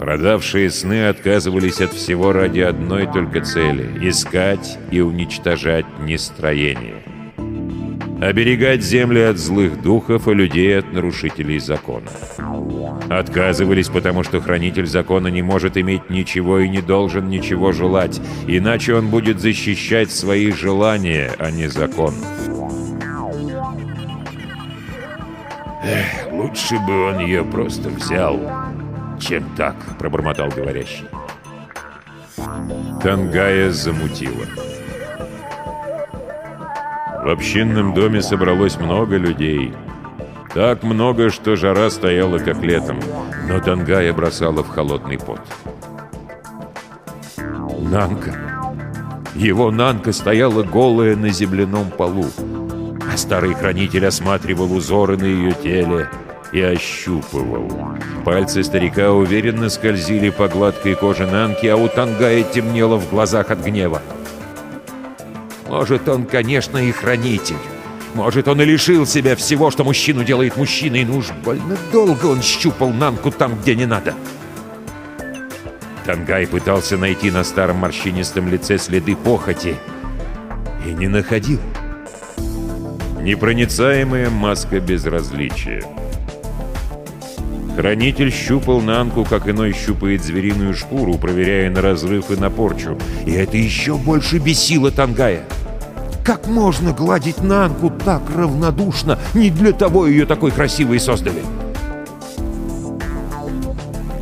Продавшие 0.00 0.70
сны 0.70 1.08
отказывались 1.08 1.82
от 1.82 1.92
всего 1.92 2.32
ради 2.32 2.60
одной 2.60 3.06
только 3.06 3.42
цели— 3.42 3.98
искать 4.08 4.78
и 4.90 5.00
уничтожать 5.00 5.86
нестроение. 6.00 7.15
Оберегать 8.20 8.82
земли 8.82 9.20
от 9.20 9.36
злых 9.36 9.82
духов 9.82 10.26
и 10.26 10.34
людей 10.34 10.78
от 10.78 10.92
нарушителей 10.92 11.58
закона. 11.58 12.06
Отказывались, 13.10 13.88
потому 13.88 14.22
что 14.22 14.40
хранитель 14.40 14.86
закона 14.86 15.28
не 15.28 15.42
может 15.42 15.76
иметь 15.76 16.08
ничего 16.08 16.60
и 16.60 16.68
не 16.68 16.80
должен 16.80 17.28
ничего 17.28 17.72
желать, 17.72 18.20
иначе 18.46 18.94
он 18.94 19.08
будет 19.08 19.40
защищать 19.40 20.10
свои 20.10 20.50
желания, 20.50 21.32
а 21.38 21.50
не 21.50 21.68
закон. 21.68 22.14
Эх, 25.84 26.32
лучше 26.32 26.78
бы 26.78 27.10
он 27.10 27.20
ее 27.20 27.44
просто 27.44 27.90
взял, 27.90 28.40
чем 29.20 29.44
так»,— 29.56 29.76
пробормотал 29.98 30.48
говорящий. 30.48 31.06
Тангая 33.02 33.70
замутила. 33.70 34.46
В 37.26 37.28
общинном 37.28 37.92
доме 37.92 38.22
собралось 38.22 38.78
много 38.78 39.16
людей. 39.16 39.74
Так 40.54 40.84
много, 40.84 41.28
что 41.28 41.56
жара 41.56 41.90
стояла 41.90 42.38
как 42.38 42.62
летом, 42.62 43.00
но 43.48 43.58
Тангая 43.58 44.12
бросала 44.12 44.62
в 44.62 44.68
холодный 44.68 45.18
пот. 45.18 45.40
Нанка. 47.80 48.32
Его 49.34 49.72
Нанка 49.72 50.12
стояла 50.12 50.62
голая 50.62 51.16
на 51.16 51.30
земляном 51.30 51.90
полу, 51.90 52.26
а 53.12 53.16
старый 53.16 53.54
хранитель 53.54 54.06
осматривал 54.06 54.72
узоры 54.72 55.16
на 55.16 55.24
ее 55.24 55.50
теле— 55.50 56.08
и 56.52 56.60
ощупывал. 56.60 57.70
Пальцы 58.24 58.62
старика 58.62 59.12
уверенно 59.12 59.68
скользили 59.68 60.30
по 60.30 60.48
гладкой 60.48 60.94
коже 60.94 61.26
Нанки, 61.26 61.66
а 61.66 61.76
у 61.76 61.88
Тангая 61.88 62.44
темнело 62.44 62.96
в 62.96 63.10
глазах 63.10 63.50
от 63.50 63.64
гнева. 63.64 64.00
Может, 65.68 66.08
он, 66.08 66.26
конечно, 66.26 66.78
и 66.78 66.92
хранитель. 66.92 67.56
Может, 68.14 68.48
он 68.48 68.62
и 68.62 68.64
лишил 68.64 69.04
себя 69.06 69.36
всего, 69.36 69.70
что 69.70 69.84
мужчину 69.84 70.24
делает 70.24 70.56
мужчиной, 70.56 71.04
но 71.04 71.18
уж 71.18 71.30
больно 71.44 71.76
долго 71.92 72.26
он 72.26 72.40
щупал 72.40 72.90
Нанку 72.90 73.30
там, 73.30 73.58
где 73.60 73.74
не 73.74 73.84
надо. 73.84 74.14
Тангай 76.06 76.46
пытался 76.46 76.96
найти 76.96 77.30
на 77.30 77.42
старом 77.42 77.76
морщинистом 77.76 78.48
лице 78.48 78.78
следы 78.78 79.16
похоти 79.16 79.76
и 80.86 80.90
не 80.90 81.08
находил. 81.08 81.60
Непроницаемая 83.20 84.30
маска 84.30 84.78
безразличия. 84.78 85.82
Хранитель 87.76 88.32
щупал 88.32 88.80
Нанку, 88.80 89.24
как 89.24 89.48
иной 89.48 89.74
щупает 89.74 90.24
звериную 90.24 90.74
шкуру, 90.74 91.18
проверяя 91.18 91.70
на 91.70 91.82
разрыв 91.82 92.30
и 92.30 92.36
на 92.36 92.48
порчу. 92.48 92.98
И 93.26 93.32
это 93.32 93.58
еще 93.58 93.96
больше 93.96 94.38
бесило 94.38 94.90
Тангая. 94.90 95.42
Как 96.24 96.46
можно 96.46 96.92
гладить 96.92 97.42
Нанку 97.42 97.90
так 97.90 98.22
равнодушно? 98.34 99.18
Не 99.34 99.50
для 99.50 99.72
того 99.72 100.06
ее 100.06 100.24
такой 100.24 100.52
красивой 100.52 100.98
создали. 100.98 101.42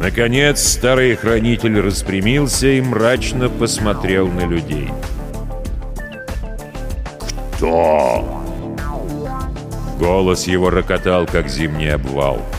Наконец, 0.00 0.60
старый 0.60 1.14
хранитель 1.14 1.80
распрямился 1.80 2.66
и 2.66 2.80
мрачно 2.80 3.48
посмотрел 3.48 4.26
на 4.28 4.46
людей. 4.46 4.90
«Кто?» 7.54 8.42
Голос 9.98 10.48
его 10.48 10.70
рокотал, 10.70 11.24
как 11.24 11.48
зимний 11.48 11.88
обвал. 11.88 12.36
«Кто 12.36 12.53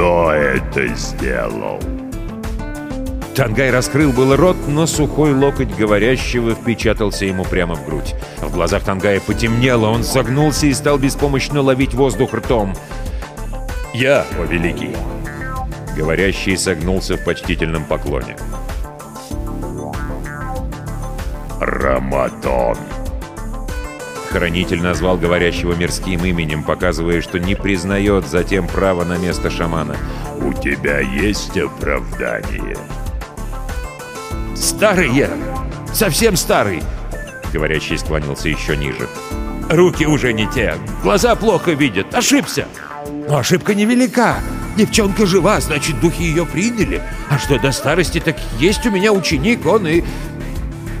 это 0.00 0.86
сделал?» 0.94 1.80
Тангай 3.34 3.70
раскрыл 3.70 4.12
было 4.12 4.36
рот, 4.36 4.56
но 4.68 4.86
сухой 4.86 5.32
локоть 5.32 5.74
говорящего 5.74 6.54
впечатался 6.54 7.24
ему 7.24 7.44
прямо 7.44 7.74
в 7.74 7.86
грудь. 7.86 8.14
В 8.38 8.52
глазах 8.52 8.82
Тангая 8.82 9.20
потемнело, 9.20 9.86
он 9.86 10.04
согнулся 10.04 10.66
и 10.66 10.74
стал 10.74 10.98
беспомощно 10.98 11.62
ловить 11.62 11.94
воздух 11.94 12.34
ртом. 12.34 12.74
«Я, 13.94 14.26
о 14.38 14.44
великий!» 14.44 14.94
Говорящий 15.96 16.56
согнулся 16.56 17.16
в 17.16 17.24
почтительном 17.24 17.84
поклоне. 17.84 18.36
«Раматон!» 21.60 22.76
Хранитель 24.30 24.80
назвал 24.80 25.16
говорящего 25.16 25.74
мирским 25.74 26.24
именем, 26.24 26.62
показывая, 26.62 27.20
что 27.20 27.40
не 27.40 27.56
признает 27.56 28.28
затем 28.28 28.68
право 28.68 29.04
на 29.04 29.18
место 29.18 29.50
шамана. 29.50 29.96
«У 30.40 30.52
тебя 30.52 31.00
есть 31.00 31.58
оправдание?» 31.58 32.76
«Старый 34.54 35.10
я! 35.10 35.30
Совсем 35.92 36.36
старый!» 36.36 36.80
Говорящий 37.52 37.98
склонился 37.98 38.48
еще 38.48 38.76
ниже. 38.76 39.08
«Руки 39.68 40.06
уже 40.06 40.32
не 40.32 40.46
те, 40.46 40.76
глаза 41.02 41.34
плохо 41.34 41.72
видят, 41.72 42.14
ошибся!» 42.14 42.68
«Но 43.28 43.38
ошибка 43.38 43.74
невелика. 43.74 44.36
Девчонка 44.76 45.26
жива, 45.26 45.60
значит, 45.60 45.98
духи 45.98 46.22
ее 46.22 46.46
приняли. 46.46 47.02
А 47.28 47.38
что 47.38 47.58
до 47.58 47.72
старости, 47.72 48.20
так 48.20 48.36
есть 48.60 48.86
у 48.86 48.90
меня 48.92 49.12
ученик, 49.12 49.66
он 49.66 49.88
и 49.88 50.04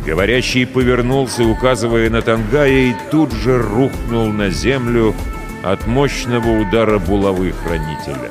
Говорящий 0.04 0.66
повернулся, 0.66 1.44
указывая 1.44 2.08
на 2.08 2.22
Тангая, 2.22 2.90
и 2.90 2.94
тут 3.10 3.32
же 3.32 3.58
рухнул 3.58 4.28
на 4.32 4.50
землю 4.50 5.14
от 5.62 5.86
мощного 5.86 6.60
удара 6.60 6.98
булавы 6.98 7.52
хранителя. 7.52 8.30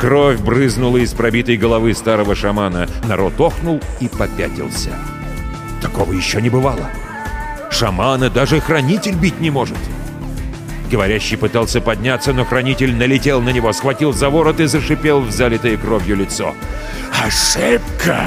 Кровь 0.00 0.40
брызнула 0.40 0.96
из 0.96 1.12
пробитой 1.12 1.56
головы 1.56 1.94
старого 1.94 2.34
шамана. 2.34 2.88
Народ 3.06 3.40
охнул 3.40 3.80
и 4.00 4.08
попятился. 4.08 4.90
Такого 5.80 6.12
еще 6.12 6.42
не 6.42 6.50
бывало. 6.50 6.90
Шамана 7.70 8.28
даже 8.28 8.60
хранитель 8.60 9.14
бить 9.14 9.40
не 9.40 9.50
может. 9.50 9.78
Говорящий 10.90 11.38
пытался 11.38 11.80
подняться, 11.80 12.32
но 12.32 12.44
хранитель 12.44 12.94
налетел 12.94 13.40
на 13.40 13.50
него, 13.50 13.72
схватил 13.72 14.12
за 14.12 14.28
ворот 14.28 14.58
и 14.58 14.66
зашипел 14.66 15.20
в 15.20 15.30
залитое 15.30 15.76
кровью 15.76 16.16
лицо. 16.16 16.54
«Ошибка! 17.24 18.20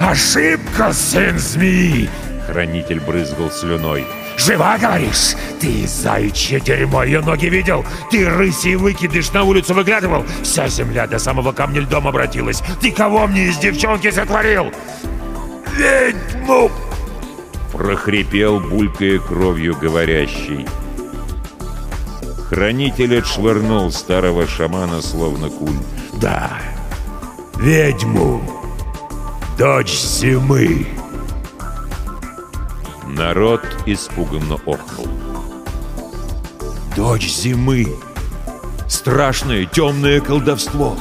Ошибка, 0.00 0.63
сын 0.92 1.38
змеи!» 1.38 2.08
Хранитель 2.46 3.00
брызгал 3.00 3.50
слюной. 3.50 4.04
«Жива, 4.36 4.76
говоришь? 4.78 5.34
Ты 5.60 5.86
заячье 5.86 6.60
дерьмо, 6.60 7.04
ее 7.04 7.20
ноги 7.20 7.46
видел? 7.46 7.84
Ты 8.10 8.28
рыси 8.28 8.74
выкидыш 8.74 9.32
на 9.32 9.44
улицу 9.44 9.74
выглядывал? 9.74 10.24
Вся 10.42 10.68
земля 10.68 11.06
до 11.06 11.18
самого 11.18 11.52
камня 11.52 11.80
льдом 11.80 12.08
обратилась. 12.08 12.62
Ты 12.80 12.90
кого 12.90 13.26
мне 13.26 13.46
из 13.46 13.58
девчонки 13.58 14.10
сотворил?» 14.10 14.72
«Ведьму!» 15.76 16.70
прохрипел, 17.74 18.60
булькая 18.60 19.18
кровью 19.18 19.76
говорящий. 19.76 20.66
Хранитель 22.48 23.18
отшвырнул 23.18 23.90
старого 23.90 24.46
шамана, 24.46 25.02
словно 25.02 25.50
куль. 25.50 25.78
«Да, 26.20 26.50
ведьму!» 27.56 28.63
Дочь 29.58 30.00
зимы!» 30.00 30.86
Народ 33.06 33.62
испуганно 33.86 34.56
охнул. 34.66 35.08
«Дочь 36.96 37.30
зимы! 37.30 37.86
Страшное 38.88 39.66
темное 39.66 40.20
колдовство!» 40.20 40.96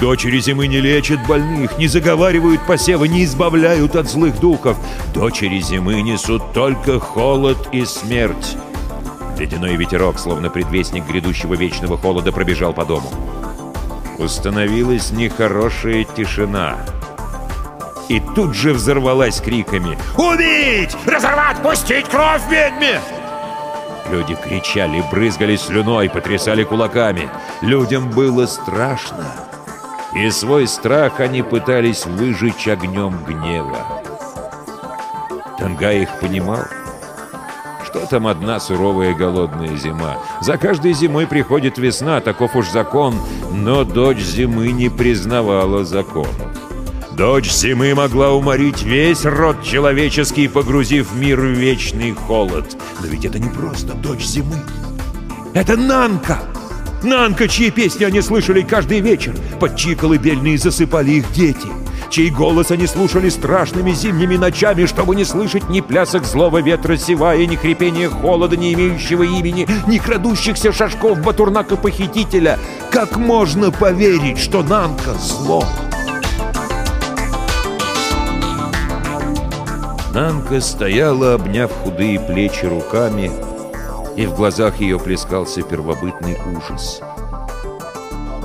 Дочери 0.00 0.40
зимы 0.40 0.66
не 0.66 0.80
лечат 0.80 1.24
больных, 1.28 1.78
не 1.78 1.86
заговаривают 1.86 2.66
посевы, 2.66 3.06
не 3.06 3.24
избавляют 3.24 3.94
от 3.94 4.10
злых 4.10 4.40
духов. 4.40 4.76
Дочери 5.14 5.60
зимы 5.60 6.02
несут 6.02 6.52
только 6.52 6.98
холод 6.98 7.68
и 7.70 7.84
смерть. 7.84 8.56
Ледяной 9.38 9.76
ветерок, 9.76 10.18
словно 10.18 10.50
предвестник 10.50 11.06
грядущего 11.06 11.54
вечного 11.54 11.96
холода, 11.96 12.32
пробежал 12.32 12.72
по 12.72 12.84
дому. 12.84 13.08
Установилась 14.18 15.12
нехорошая 15.12 16.02
тишина 16.02 16.78
и 18.12 18.20
тут 18.20 18.54
же 18.54 18.74
взорвалась 18.74 19.40
криками 19.40 19.98
«Убить! 20.18 20.94
Разорвать! 21.06 21.56
Пустить 21.62 22.06
кровь 22.08 22.42
ведьме!» 22.50 23.00
Люди 24.10 24.34
кричали, 24.34 25.02
брызгали 25.10 25.56
слюной, 25.56 26.10
потрясали 26.10 26.64
кулаками. 26.64 27.30
Людям 27.62 28.10
было 28.10 28.44
страшно. 28.44 29.24
И 30.14 30.28
свой 30.30 30.66
страх 30.66 31.20
они 31.20 31.42
пытались 31.42 32.04
выжечь 32.04 32.68
огнем 32.68 33.16
гнева. 33.26 34.02
Танга 35.58 35.92
их 35.92 36.10
понимал. 36.20 36.64
Что 37.86 38.06
там 38.06 38.26
одна 38.26 38.60
суровая 38.60 39.14
голодная 39.14 39.74
зима? 39.76 40.18
За 40.42 40.58
каждой 40.58 40.92
зимой 40.92 41.26
приходит 41.26 41.78
весна, 41.78 42.20
таков 42.20 42.56
уж 42.56 42.68
закон, 42.68 43.14
но 43.50 43.84
дочь 43.84 44.20
зимы 44.20 44.72
не 44.72 44.90
признавала 44.90 45.84
законов. 45.86 46.51
Дочь 47.16 47.52
зимы 47.52 47.94
могла 47.94 48.32
уморить 48.32 48.82
весь 48.82 49.26
род 49.26 49.62
человеческий, 49.62 50.48
погрузив 50.48 51.12
мир 51.14 51.40
в 51.40 51.44
вечный 51.44 52.12
холод. 52.12 52.76
Но 53.00 53.06
ведь 53.06 53.26
это 53.26 53.38
не 53.38 53.50
просто 53.50 53.92
дочь 53.92 54.24
зимы. 54.24 54.56
Это 55.52 55.76
Нанка! 55.76 56.40
Нанка, 57.02 57.48
чьи 57.48 57.70
песни 57.70 58.04
они 58.04 58.22
слышали 58.22 58.62
каждый 58.62 59.00
вечер, 59.00 59.34
под 59.60 59.76
чьи 59.76 59.94
колыбельные 59.94 60.56
засыпали 60.56 61.10
их 61.12 61.30
дети, 61.32 61.66
чей 62.10 62.30
голос 62.30 62.70
они 62.70 62.86
слушали 62.86 63.28
страшными 63.28 63.90
зимними 63.90 64.36
ночами, 64.36 64.86
чтобы 64.86 65.14
не 65.14 65.24
слышать 65.24 65.68
ни 65.68 65.80
плясок 65.80 66.24
злого 66.24 66.62
ветра 66.62 66.96
севая, 66.96 67.44
ни 67.44 67.56
хрипения 67.56 68.08
холода, 68.08 68.56
не 68.56 68.72
имеющего 68.72 69.24
имени, 69.24 69.66
ни 69.86 69.98
крадущихся 69.98 70.72
шажков 70.72 71.18
Батурнака-похитителя. 71.18 72.58
Как 72.90 73.16
можно 73.16 73.70
поверить, 73.70 74.38
что 74.38 74.62
Нанка— 74.62 75.12
зло? 75.20 75.64
Нанка 80.14 80.60
стояла, 80.60 81.34
обняв 81.34 81.72
худые 81.72 82.20
плечи 82.20 82.66
руками, 82.66 83.30
и 84.14 84.26
в 84.26 84.34
глазах 84.34 84.78
ее 84.78 84.98
плескался 84.98 85.62
первобытный 85.62 86.36
ужас. 86.54 87.00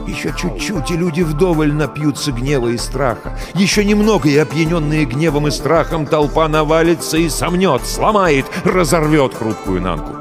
Еще 0.07 0.34
чуть-чуть, 0.38 0.91
и 0.91 0.95
люди 0.95 1.24
вдоволь 1.24 1.74
напьются 1.74 2.32
гнева 2.32 2.70
и 2.70 2.78
страха. 2.78 3.38
Еще 3.53 3.84
немного, 3.84 4.30
и 4.30 4.38
опьяненные 4.38 5.03
гневом 5.03 5.49
и 5.49 5.51
страхом 5.51 6.05
толпа 6.05 6.47
навалится 6.47 7.18
и 7.18 7.28
сомнет, 7.28 7.86
сломает, 7.86 8.45
разорвет 8.63 9.34
хрупкую 9.34 9.82
Нанку. 9.82 10.13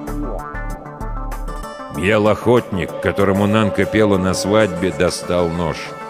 Ел 1.96 2.26
охотник, 2.26 2.90
которому 3.00 3.46
Нанка 3.46 3.84
пела 3.84 4.18
на 4.18 4.34
свадьбе, 4.34 4.90
достал 4.90 5.48
нож— 5.48 5.76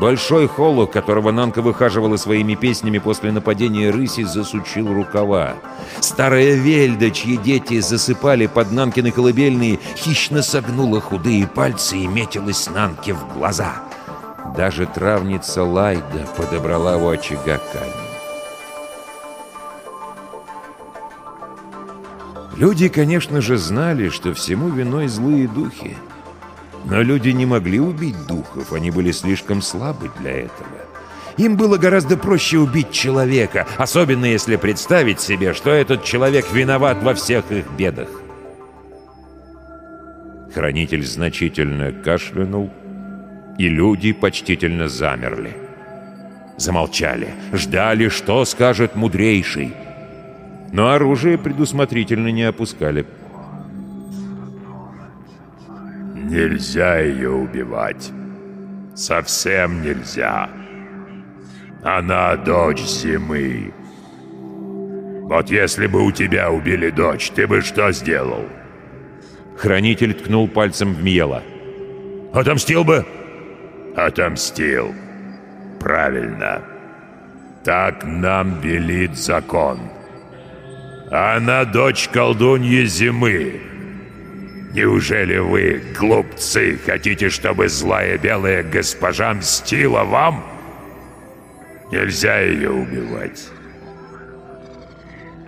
Большой 0.00 0.46
холлок, 0.46 0.92
которого 0.92 1.30
Нанка 1.30 1.62
выхаживала 1.62 2.16
своими 2.16 2.54
песнями 2.54 2.98
после 2.98 3.32
нападения 3.32 3.90
рыси, 3.90 4.24
засучил 4.24 4.92
рукава. 4.92 5.54
Старая 6.00 6.54
Вельда, 6.54 7.10
чьи 7.10 7.38
дети 7.38 7.80
засыпали 7.80 8.46
под 8.46 8.72
Нанкины 8.72 9.10
колыбельные, 9.10 9.78
хищно 9.96 10.42
согнула 10.42 11.00
худые 11.00 11.46
пальцы 11.46 11.96
и 11.96 12.06
метилась 12.06 12.68
Нанке 12.68 13.14
в 13.14 13.32
глаза. 13.32 13.76
Даже 14.54 14.86
травница 14.86 15.64
Лайда 15.64 16.26
подобрала 16.36 16.98
у 16.98 17.08
очага 17.08 17.58
камень. 17.72 18.06
Люди, 22.56 22.88
конечно 22.88 23.40
же, 23.40 23.56
знали, 23.56 24.08
что 24.08 24.34
всему 24.34 24.68
виной 24.68 25.08
злые 25.08 25.46
духи. 25.46 25.96
Но 26.86 27.02
люди 27.02 27.30
не 27.30 27.46
могли 27.46 27.80
убить 27.80 28.26
духов, 28.28 28.72
они 28.72 28.92
были 28.92 29.10
слишком 29.10 29.60
слабы 29.60 30.08
для 30.20 30.30
этого. 30.30 30.68
Им 31.36 31.56
было 31.56 31.76
гораздо 31.76 32.16
проще 32.16 32.58
убить 32.58 32.92
человека, 32.92 33.66
особенно 33.76 34.24
если 34.24 34.56
представить 34.56 35.20
себе, 35.20 35.52
что 35.52 35.70
этот 35.70 36.04
человек 36.04 36.50
виноват 36.52 37.02
во 37.02 37.14
всех 37.14 37.50
их 37.50 37.66
бедах. 37.76 38.08
Хранитель 40.54 41.04
значительно 41.04 41.92
кашлянул, 41.92 42.70
и 43.58 43.68
люди 43.68 44.12
почтительно 44.12 44.88
замерли. 44.88 45.56
Замолчали, 46.56 47.28
ждали, 47.52 48.08
что 48.08 48.44
скажет 48.44 48.94
мудрейший. 48.94 49.74
Но 50.72 50.92
оружие 50.92 51.36
предусмотрительно 51.36 52.28
не 52.28 52.44
опускали. 52.44 53.06
Нельзя 56.28 56.98
ее 56.98 57.30
убивать. 57.30 58.10
Совсем 58.94 59.82
нельзя. 59.82 60.50
Она 61.84 62.36
дочь 62.36 62.82
зимы. 62.82 63.72
Вот 65.28 65.50
если 65.50 65.86
бы 65.86 66.04
у 66.04 66.10
тебя 66.10 66.50
убили 66.50 66.90
дочь, 66.90 67.30
ты 67.30 67.46
бы 67.46 67.60
что 67.60 67.92
сделал? 67.92 68.44
Хранитель 69.56 70.14
ткнул 70.14 70.48
пальцем 70.48 70.94
в 70.94 71.02
Миела. 71.02 71.42
«Отомстил 72.34 72.84
бы?» 72.84 73.06
«Отомстил. 73.94 74.94
Правильно. 75.80 76.62
Так 77.64 78.04
нам 78.04 78.60
велит 78.60 79.16
закон. 79.16 79.78
Она 81.10 81.64
дочь 81.64 82.08
колдуньи 82.08 82.84
зимы. 82.84 83.60
Неужели 84.76 85.38
вы, 85.38 85.80
глупцы, 85.98 86.78
хотите, 86.84 87.30
чтобы 87.30 87.66
злая 87.66 88.18
белая 88.18 88.62
госпожа 88.62 89.32
мстила 89.32 90.04
вам? 90.04 90.44
Нельзя 91.90 92.40
ее 92.40 92.72
убивать». 92.72 93.48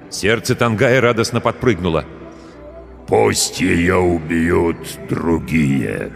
Сердце 0.08 0.54
Тангая 0.54 1.02
радостно 1.02 1.42
подпрыгнуло. 1.42 2.06
Пусть 3.06 3.60
ее 3.60 3.96
убьют 3.96 4.78
другие. 5.10 6.10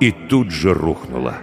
И 0.00 0.10
тут 0.10 0.50
же 0.50 0.74
рухнула. 0.74 1.36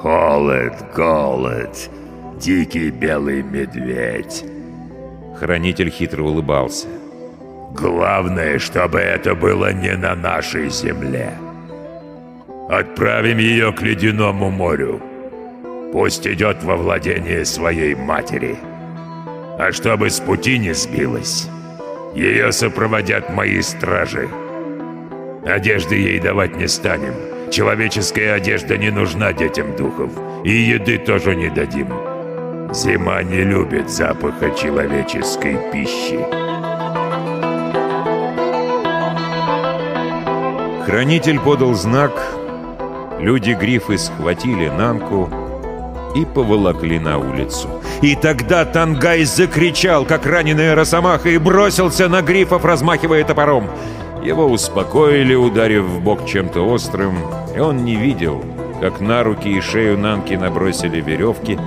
Холод, 0.00 0.72
голод, 0.96 1.90
дикий 2.40 2.90
белый 2.90 3.42
медведь. 3.42 4.46
Хранитель 5.38 5.90
хитро 5.90 6.22
улыбался. 6.22 6.88
Главное, 7.74 8.60
чтобы 8.60 9.00
это 9.00 9.34
было 9.34 9.72
не 9.72 9.96
на 9.96 10.14
нашей 10.14 10.70
земле. 10.70 11.32
Отправим 12.68 13.38
ее 13.38 13.72
к 13.72 13.82
ледяному 13.82 14.48
морю. 14.48 15.02
Пусть 15.92 16.24
идет 16.24 16.62
во 16.62 16.76
владение 16.76 17.44
своей 17.44 17.96
матери. 17.96 18.56
А 19.58 19.72
чтобы 19.72 20.10
с 20.10 20.20
пути 20.20 20.58
не 20.58 20.72
сбилась, 20.72 21.48
ее 22.14 22.52
сопроводят 22.52 23.30
мои 23.30 23.60
стражи. 23.60 24.28
Одежды 25.44 25.96
ей 25.96 26.20
давать 26.20 26.56
не 26.56 26.68
станем. 26.68 27.14
Человеческая 27.50 28.34
одежда 28.34 28.78
не 28.78 28.90
нужна 28.90 29.32
детям 29.32 29.74
духов. 29.74 30.12
И 30.44 30.52
еды 30.52 30.96
тоже 30.98 31.34
не 31.34 31.50
дадим. 31.50 31.88
Зима 32.72 33.22
не 33.24 33.42
любит 33.42 33.90
запаха 33.90 34.50
человеческой 34.50 35.58
пищи. 35.72 36.43
Хранитель 40.86 41.40
подал 41.40 41.72
знак. 41.74 42.12
Люди-грифы 43.18 43.96
схватили 43.96 44.68
Нанку 44.68 45.30
и 46.14 46.26
поволокли 46.26 46.98
на 46.98 47.16
улицу. 47.18 47.68
И 48.02 48.14
тогда 48.14 48.66
Тангай 48.66 49.24
закричал, 49.24 50.04
как 50.04 50.26
раненая 50.26 50.74
росомаха, 50.74 51.30
и 51.30 51.38
бросился 51.38 52.08
на 52.08 52.20
грифов, 52.20 52.66
размахивая 52.66 53.24
топором. 53.24 53.70
Его 54.22 54.44
успокоили, 54.46 55.34
ударив 55.34 55.84
в 55.84 56.00
бок 56.00 56.26
чем-то 56.26 56.60
острым, 56.60 57.16
и 57.56 57.60
он 57.60 57.84
не 57.84 57.96
видел, 57.96 58.44
как 58.80 59.00
на 59.00 59.22
руки 59.22 59.48
и 59.48 59.62
шею 59.62 59.98
Нанки 59.98 60.34
набросили 60.34 61.00
веревки, 61.00 61.58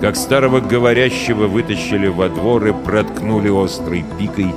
как 0.00 0.16
старого 0.16 0.60
говорящего 0.60 1.46
вытащили 1.46 2.08
во 2.08 2.30
двор 2.30 2.66
и 2.66 2.72
проткнули 2.72 3.50
острой 3.64 4.04
пикой, 4.18 4.54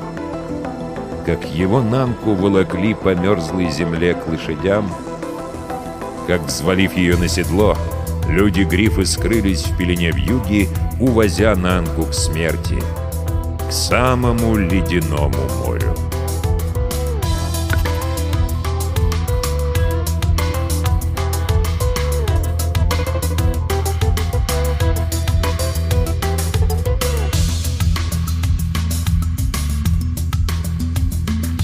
как 1.25 1.45
его 1.45 1.81
Нанку 1.81 2.33
волокли 2.33 2.93
по 2.93 3.15
мерзлой 3.15 3.69
земле 3.69 4.13
к 4.13 4.27
лошадям, 4.27 4.89
как, 6.27 6.41
взвалив 6.41 6.95
ее 6.95 7.17
на 7.17 7.27
седло, 7.27 7.75
Люди-грифы 8.27 9.05
скрылись 9.05 9.65
в 9.65 9.77
пелене 9.77 10.11
вьюги, 10.11 10.67
увозя 10.99 11.55
Нанку 11.55 12.05
к 12.05 12.13
смерти, 12.13 12.81
к 13.69 13.71
самому 13.71 14.57
ледяному 14.57 15.37
морю. 15.63 15.94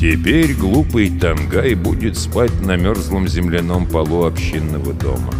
Теперь 0.01 0.55
глупый 0.55 1.11
Тангай 1.11 1.75
будет 1.75 2.17
спать 2.17 2.59
на 2.63 2.75
мерзлом 2.75 3.27
земляном 3.27 3.85
полу 3.85 4.25
общинного 4.25 4.93
дома. 4.93 5.31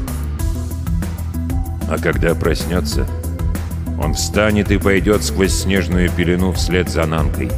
А 1.89 1.97
когда 1.97 2.35
проснется, 2.35 3.07
он 3.99 4.13
встанет 4.13 4.69
и 4.69 4.77
пойдет 4.77 5.23
сквозь 5.23 5.51
снежную 5.51 6.11
пелену 6.11 6.51
вслед 6.51 6.89
за 6.89 7.07
Нанкой. 7.07 7.49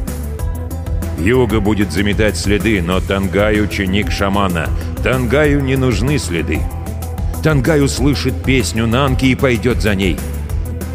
Юга 1.19 1.59
будет 1.59 1.91
заметать 1.91 2.37
следы, 2.37 2.81
но 2.81 3.01
Тангаю 3.01 3.65
ученик 3.65 4.09
шамана. 4.09 4.69
Тангаю 5.03 5.61
не 5.61 5.75
нужны 5.75 6.17
следы. 6.17 6.61
Тангаю 7.43 7.89
слышит 7.89 8.45
песню 8.45 8.87
Нанки 8.87 9.25
и 9.25 9.35
пойдет 9.35 9.81
за 9.81 9.93
ней. 9.93 10.17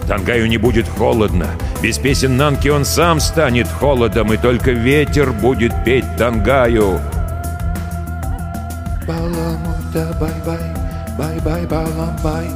Тангаю 0.06 0.48
не 0.48 0.56
будет 0.56 0.88
холодно. 0.88 1.48
Без 1.82 1.96
песен 1.98 2.36
Нанки 2.36 2.68
он 2.68 2.84
сам 2.84 3.20
станет 3.20 3.68
холодом, 3.68 4.32
и 4.32 4.36
только 4.36 4.72
ветер 4.72 5.32
будет 5.32 5.72
петь 5.84 6.16
Тангаю. 6.16 7.00
Баламута 9.06 10.16
бай-бай, 10.20 10.58
бай-бай, 11.16 11.66
балам-бай. 11.66 12.48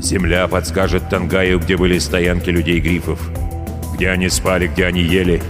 Земля 0.00 0.48
подскажет 0.48 1.08
Тангаю, 1.10 1.60
где 1.60 1.76
были 1.76 1.98
стоянки 1.98 2.48
людей-грифов. 2.48 3.20
Где 3.94 4.08
они 4.08 4.30
спали, 4.30 4.66
где 4.66 4.86
они 4.86 5.02
ели. 5.02 5.42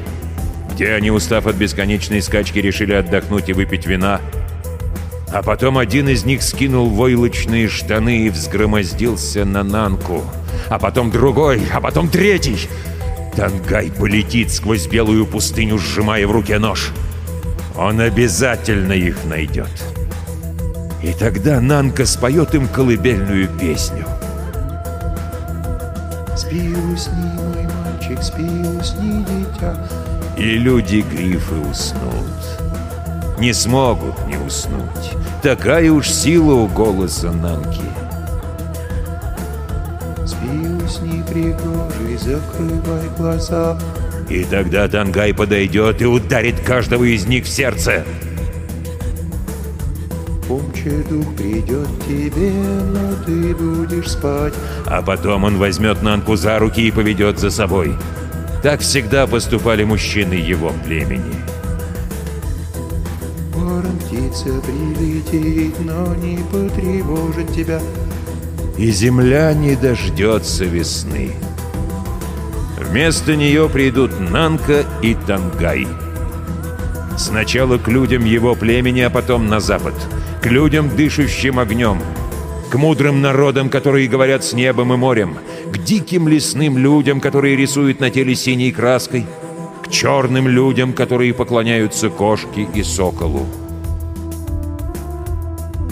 Где 0.74 0.92
они, 0.94 1.12
устав 1.12 1.46
от 1.46 1.54
бесконечной 1.54 2.22
скачки, 2.22 2.58
решили 2.58 2.92
отдохнуть 2.92 3.48
и 3.48 3.52
выпить 3.52 3.86
вина. 3.86 4.20
А 5.32 5.42
потом 5.42 5.78
один 5.78 6.08
из 6.08 6.24
них 6.24 6.42
скинул 6.42 6.88
войлочные 6.88 7.68
штаны 7.68 8.26
и 8.26 8.30
взгромоздился 8.30 9.44
на 9.44 9.62
Нанку. 9.62 10.24
А 10.68 10.78
потом 10.78 11.10
другой, 11.10 11.62
а 11.72 11.80
потом 11.80 12.08
третий. 12.08 12.68
Тангай 13.36 13.92
полетит 13.92 14.50
сквозь 14.50 14.88
белую 14.88 15.26
пустыню, 15.26 15.78
сжимая 15.78 16.26
в 16.26 16.32
руке 16.32 16.58
нож. 16.58 16.90
Он 17.76 18.00
обязательно 18.00 18.92
их 18.92 19.24
найдет. 19.24 19.70
И 21.02 21.12
тогда 21.12 21.60
Нанка 21.60 22.06
споет 22.06 22.54
им 22.54 22.66
колыбельную 22.68 23.48
песню. 23.48 24.04
Спи, 26.36 26.74
усни, 26.92 27.14
мой 27.36 27.68
мальчик, 27.84 28.22
спи, 28.22 28.42
усни, 28.42 29.24
дитя. 29.24 29.88
И 30.36 30.58
люди-грифы 30.58 31.54
уснут. 31.54 32.59
Не 33.40 33.54
смогут 33.54 34.26
не 34.26 34.36
уснуть. 34.36 35.16
Такая 35.42 35.90
уж 35.90 36.10
сила 36.10 36.52
у 36.52 36.66
голоса 36.66 37.32
Нанки. 37.32 37.80
Спи, 40.26 40.68
усни, 40.84 41.22
пригожий, 41.22 42.18
закрывай 42.18 43.08
глаза. 43.16 43.80
И 44.28 44.44
тогда 44.44 44.88
Тангай 44.88 45.32
подойдет 45.32 46.02
и 46.02 46.04
ударит 46.04 46.60
каждого 46.60 47.04
из 47.04 47.24
них 47.24 47.46
в 47.46 47.48
сердце. 47.48 48.04
Помче 50.46 51.02
дух 51.08 51.34
придет 51.34 51.88
к 51.88 52.06
тебе, 52.06 52.50
но 52.92 53.14
ты 53.24 53.54
будешь 53.54 54.10
спать. 54.10 54.52
А 54.84 55.00
потом 55.00 55.44
он 55.44 55.56
возьмет 55.56 56.02
Нанку 56.02 56.36
за 56.36 56.58
руки 56.58 56.86
и 56.86 56.90
поведет 56.90 57.38
за 57.38 57.50
собой. 57.50 57.94
Так 58.62 58.80
всегда 58.80 59.26
поступали 59.26 59.84
мужчины 59.84 60.34
его 60.34 60.72
племени. 60.84 61.49
Птица 64.30 64.60
прилетит, 64.60 65.74
но 65.80 66.14
не 66.14 66.38
потревожит 66.52 67.52
тебя. 67.52 67.80
И 68.78 68.90
земля 68.92 69.52
не 69.54 69.74
дождется 69.74 70.64
весны. 70.66 71.32
Вместо 72.78 73.34
нее 73.34 73.68
придут 73.68 74.20
Нанка 74.20 74.84
и 75.02 75.16
Тангай. 75.26 75.88
Сначала 77.18 77.78
к 77.78 77.88
людям 77.88 78.24
его 78.24 78.54
племени, 78.54 79.00
а 79.00 79.10
потом 79.10 79.48
на 79.48 79.58
запад. 79.58 79.94
К 80.40 80.46
людям, 80.46 80.94
дышащим 80.94 81.58
огнем. 81.58 81.98
К 82.70 82.76
мудрым 82.76 83.20
народам, 83.20 83.68
которые 83.68 84.06
говорят 84.06 84.44
с 84.44 84.52
небом 84.52 84.92
и 84.92 84.96
морем. 84.96 85.38
К 85.72 85.78
диким 85.78 86.28
лесным 86.28 86.78
людям, 86.78 87.20
которые 87.20 87.56
рисуют 87.56 87.98
на 87.98 88.10
теле 88.10 88.36
синей 88.36 88.70
краской. 88.70 89.26
К 89.84 89.90
черным 89.90 90.46
людям, 90.46 90.92
которые 90.92 91.34
поклоняются 91.34 92.10
кошке 92.10 92.68
и 92.72 92.84
соколу. 92.84 93.44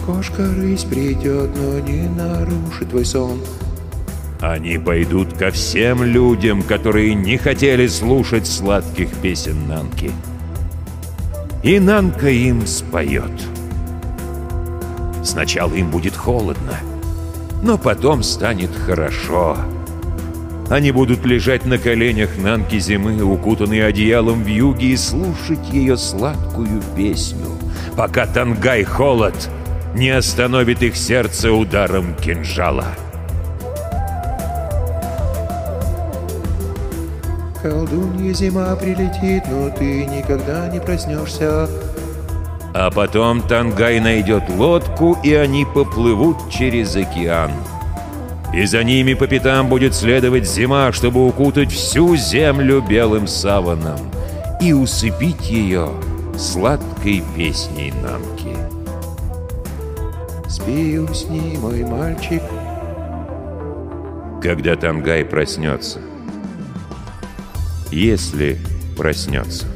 Кошка-рысь 0.09 0.85
придет, 0.85 1.51
но 1.55 1.81
не 1.81 2.09
нарушит 2.09 2.89
твой 2.89 3.05
сон. 3.05 3.43
Они 4.41 4.79
пойдут 4.79 5.35
ко 5.35 5.51
всем 5.51 6.03
людям, 6.03 6.63
которые 6.63 7.15
не 7.15 7.37
хотели 7.37 7.87
слушать 7.89 8.47
сладких 8.47 9.11
песен 9.17 9.69
Нанки. 9.69 10.11
И 11.63 11.79
Нанка 11.79 12.31
им 12.31 12.67
споет. 12.67 13.31
Сначала 15.23 15.75
им 15.75 15.91
будет 15.91 16.17
холодно, 16.17 16.79
но 17.63 17.77
потом 17.77 18.23
станет 18.23 18.71
хорошо. 18.75 19.59
Они 20.71 20.91
будут 20.91 21.27
лежать 21.27 21.67
на 21.67 21.77
коленях 21.77 22.31
Нанки 22.39 22.79
зимы, 22.79 23.23
укутанные 23.23 23.85
одеялом 23.85 24.43
в 24.43 24.47
юге, 24.47 24.87
и 24.87 24.97
слушать 24.97 25.69
ее 25.71 25.99
сладкую 25.99 26.81
песню, 26.97 27.49
пока 27.95 28.27
Тангай 28.27 28.85
холод 28.85 29.51
не 29.95 30.11
остановит 30.11 30.83
их 30.83 30.97
сердце 30.97 31.53
ударом 31.53 32.15
кинжала. 32.15 32.87
Колдунья 37.63 38.33
зима 38.33 38.77
прилетит, 38.77 39.45
но 39.51 39.71
ты 39.71 40.07
никогда 40.07 40.69
не 40.69 40.81
проснешься. 40.81 41.69
А 42.73 42.91
потом 42.91 43.43
Тангай 43.43 43.99
найдет 43.99 44.45
лодку, 44.49 45.19
и 45.25 45.35
они 45.35 45.65
поплывут 45.65 46.37
через 46.51 46.95
океан. 46.95 47.51
И 48.55 48.65
за 48.65 48.85
ними 48.85 49.15
по 49.15 49.27
пятам 49.27 49.69
будет 49.69 49.95
следовать 49.95 50.49
зима, 50.49 50.93
чтобы 50.93 51.27
укутать 51.27 51.73
всю 51.73 52.17
землю 52.17 52.81
белым 52.81 53.27
саваном 53.27 53.99
и 54.61 54.73
усыпить 54.73 55.51
ее 55.51 55.91
сладкой 56.39 57.23
песней 57.35 57.93
Намки. 58.03 58.78
Спи, 60.61 60.99
усни, 60.99 61.57
мой 61.57 61.85
мальчик. 61.85 62.43
Когда 64.43 64.75
Тангай 64.75 65.25
проснется. 65.25 66.01
Если 67.93 68.59
проснется. 68.97 69.67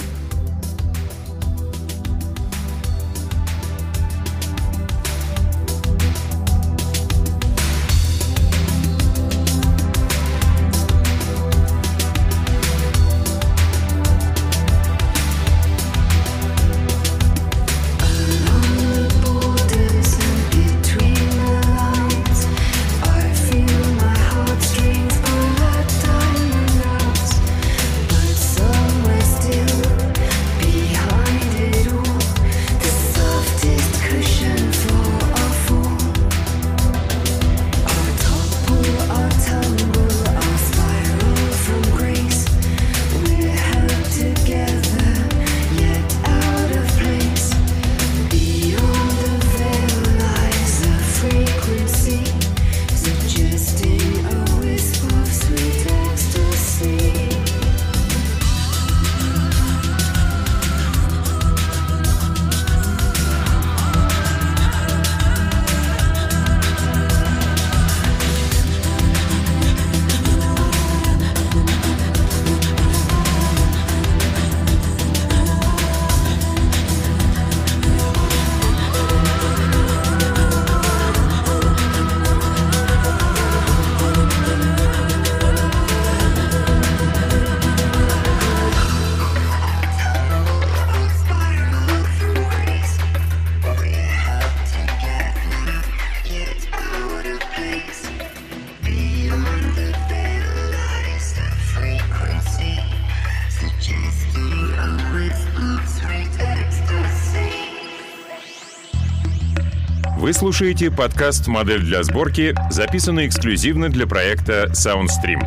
Слушаете 110.43 110.91
подкаст 110.91 111.47
«Модель 111.47 111.83
для 111.83 112.03
сборки», 112.03 112.53
записанный 112.69 113.29
эксклюзивно 113.29 113.91
для 113.91 114.09
проекта 114.09 114.65
SoundStream. 114.73 115.41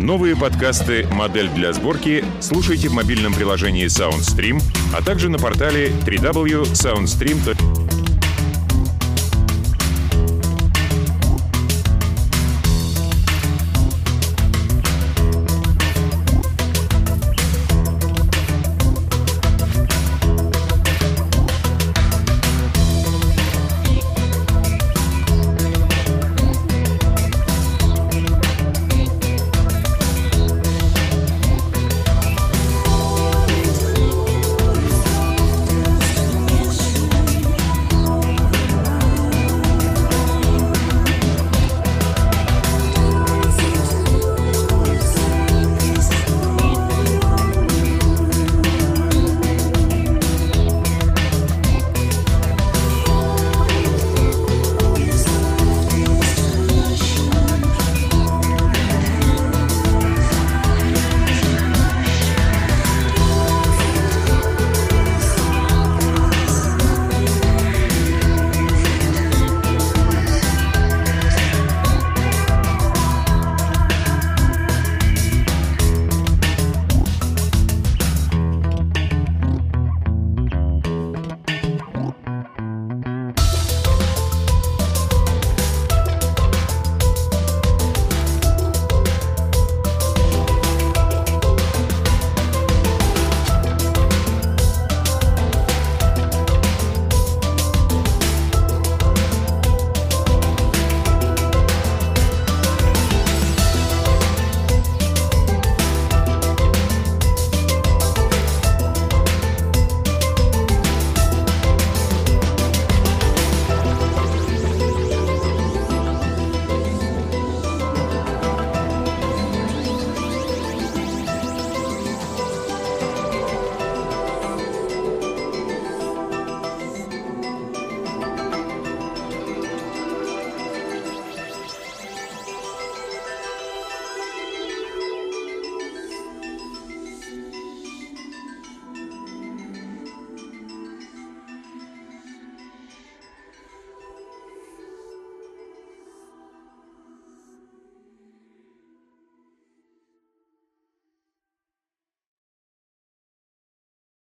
Новые 0.00 0.34
подкасты 0.34 1.06
«Модель 1.12 1.50
для 1.50 1.74
сборки» 1.74 2.24
слушайте 2.40 2.88
в 2.88 2.94
мобильном 2.94 3.34
приложении 3.34 3.84
SoundStream, 3.84 4.62
а 4.96 5.02
также 5.02 5.28
на 5.28 5.38
портале 5.38 5.88
www.soundstream.com. 6.06 7.71